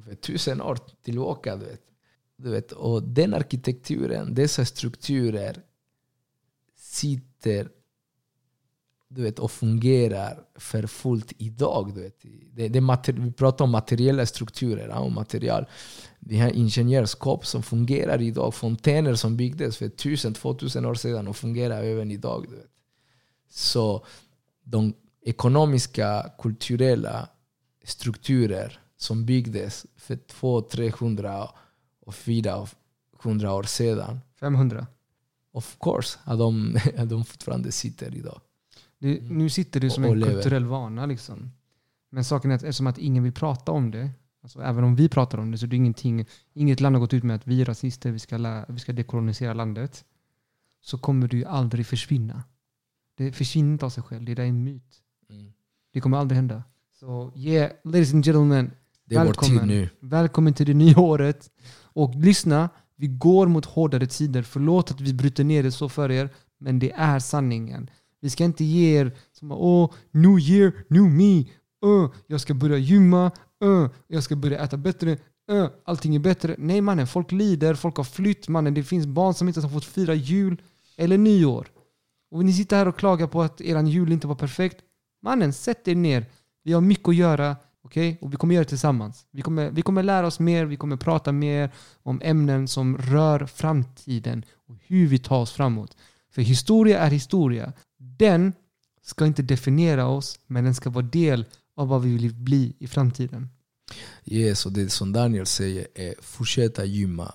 [0.05, 1.57] för tusen år tillbaka.
[1.57, 1.83] Du vet.
[2.37, 5.63] Du vet, och den arkitekturen, dessa strukturer
[6.77, 7.69] sitter
[9.09, 11.93] du vet, och fungerar för fullt idag.
[11.95, 12.23] Du vet.
[12.53, 15.67] Det, det vi pratar om materiella strukturer ja, och material.
[16.29, 18.55] Vi har ingenjörskap som fungerar idag.
[18.55, 22.47] Fontäner som byggdes för 1000-2000 år sedan och fungerar även idag.
[23.51, 24.05] Så
[24.63, 27.29] de ekonomiska, kulturella
[27.85, 31.49] strukturer som byggdes för 200, 300
[32.01, 34.21] och 400 år sedan.
[34.41, 34.87] 500.
[35.53, 38.41] Of course, att de, att de fortfarande sitter idag.
[38.99, 40.33] Det, nu sitter du som Och en lever.
[40.33, 41.07] kulturell vana.
[41.07, 41.51] Liksom.
[42.11, 44.11] Men saken är att eftersom att ingen vill prata om det,
[44.47, 47.15] alltså även om vi pratar om det, så det är ingenting, inget land har gått
[47.15, 50.05] ut med att vi är rasister, vi ska, lä, vi ska dekolonisera landet.
[50.81, 52.43] Så kommer det ju aldrig försvinna.
[53.17, 55.03] Det försvinner inte av sig själv, det där är en myt.
[55.93, 56.63] Det kommer aldrig hända.
[57.01, 58.71] Så yeah, ladies and gentlemen,
[59.05, 59.59] Det är vår Välkommen.
[59.59, 59.89] tid nu.
[60.01, 61.51] Välkommen till det nya året.
[61.83, 64.43] Och lyssna, vi går mot hårdare tider.
[64.43, 67.91] Förlåt att vi bryter ner det så för er, men det är sanningen.
[68.21, 71.45] Vi ska inte ge er som åh, new year, new me.
[71.85, 73.31] Uh, jag ska börja gymma,
[73.65, 75.19] uh, jag ska börja äta bättre,
[75.53, 76.55] uh, allting är bättre.
[76.59, 78.75] Nej mannen, folk lider, folk har flytt mannen.
[78.75, 80.63] Det finns barn som inte har fått fira jul
[80.97, 81.67] eller nyår.
[82.31, 84.77] Och ni sitter här och klagar på att er jul inte var perfekt.
[85.23, 86.27] Mannen, sätt er ner.
[86.65, 88.19] Vi har mycket att göra, okej?
[88.21, 89.27] Och vi kommer göra det tillsammans.
[89.31, 91.71] Vi kommer, vi kommer lära oss mer, vi kommer prata mer
[92.03, 95.97] om ämnen som rör framtiden och hur vi tar oss framåt.
[96.31, 97.73] För historia är historia.
[97.99, 98.53] Den
[99.03, 101.47] ska inte definiera oss, men den ska vara del
[101.77, 103.49] av vad vi vill bli i framtiden.
[104.25, 107.35] Yes, och det som Daniel säger är fortsätta gymma.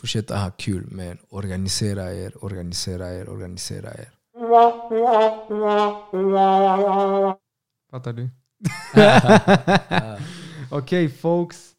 [0.00, 4.10] Fortsätta ha kul, men organisera er, organisera er, organisera er.
[7.90, 8.30] Fattar du?
[10.70, 11.70] Okej folks.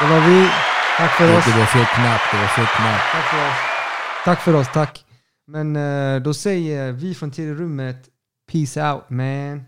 [0.00, 0.48] Det var vi.
[0.96, 1.44] Tack för oss.
[1.44, 3.00] Det var fel knapp, det var fel knapp.
[3.12, 3.54] Tack för oss.
[4.24, 5.04] Tack för oss, tack.
[5.46, 8.08] Men eh, då säger vi från tredje rummet
[8.52, 9.64] Peace out man.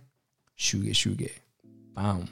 [0.60, 1.30] Shuge Shuge.
[1.94, 2.28] Bam.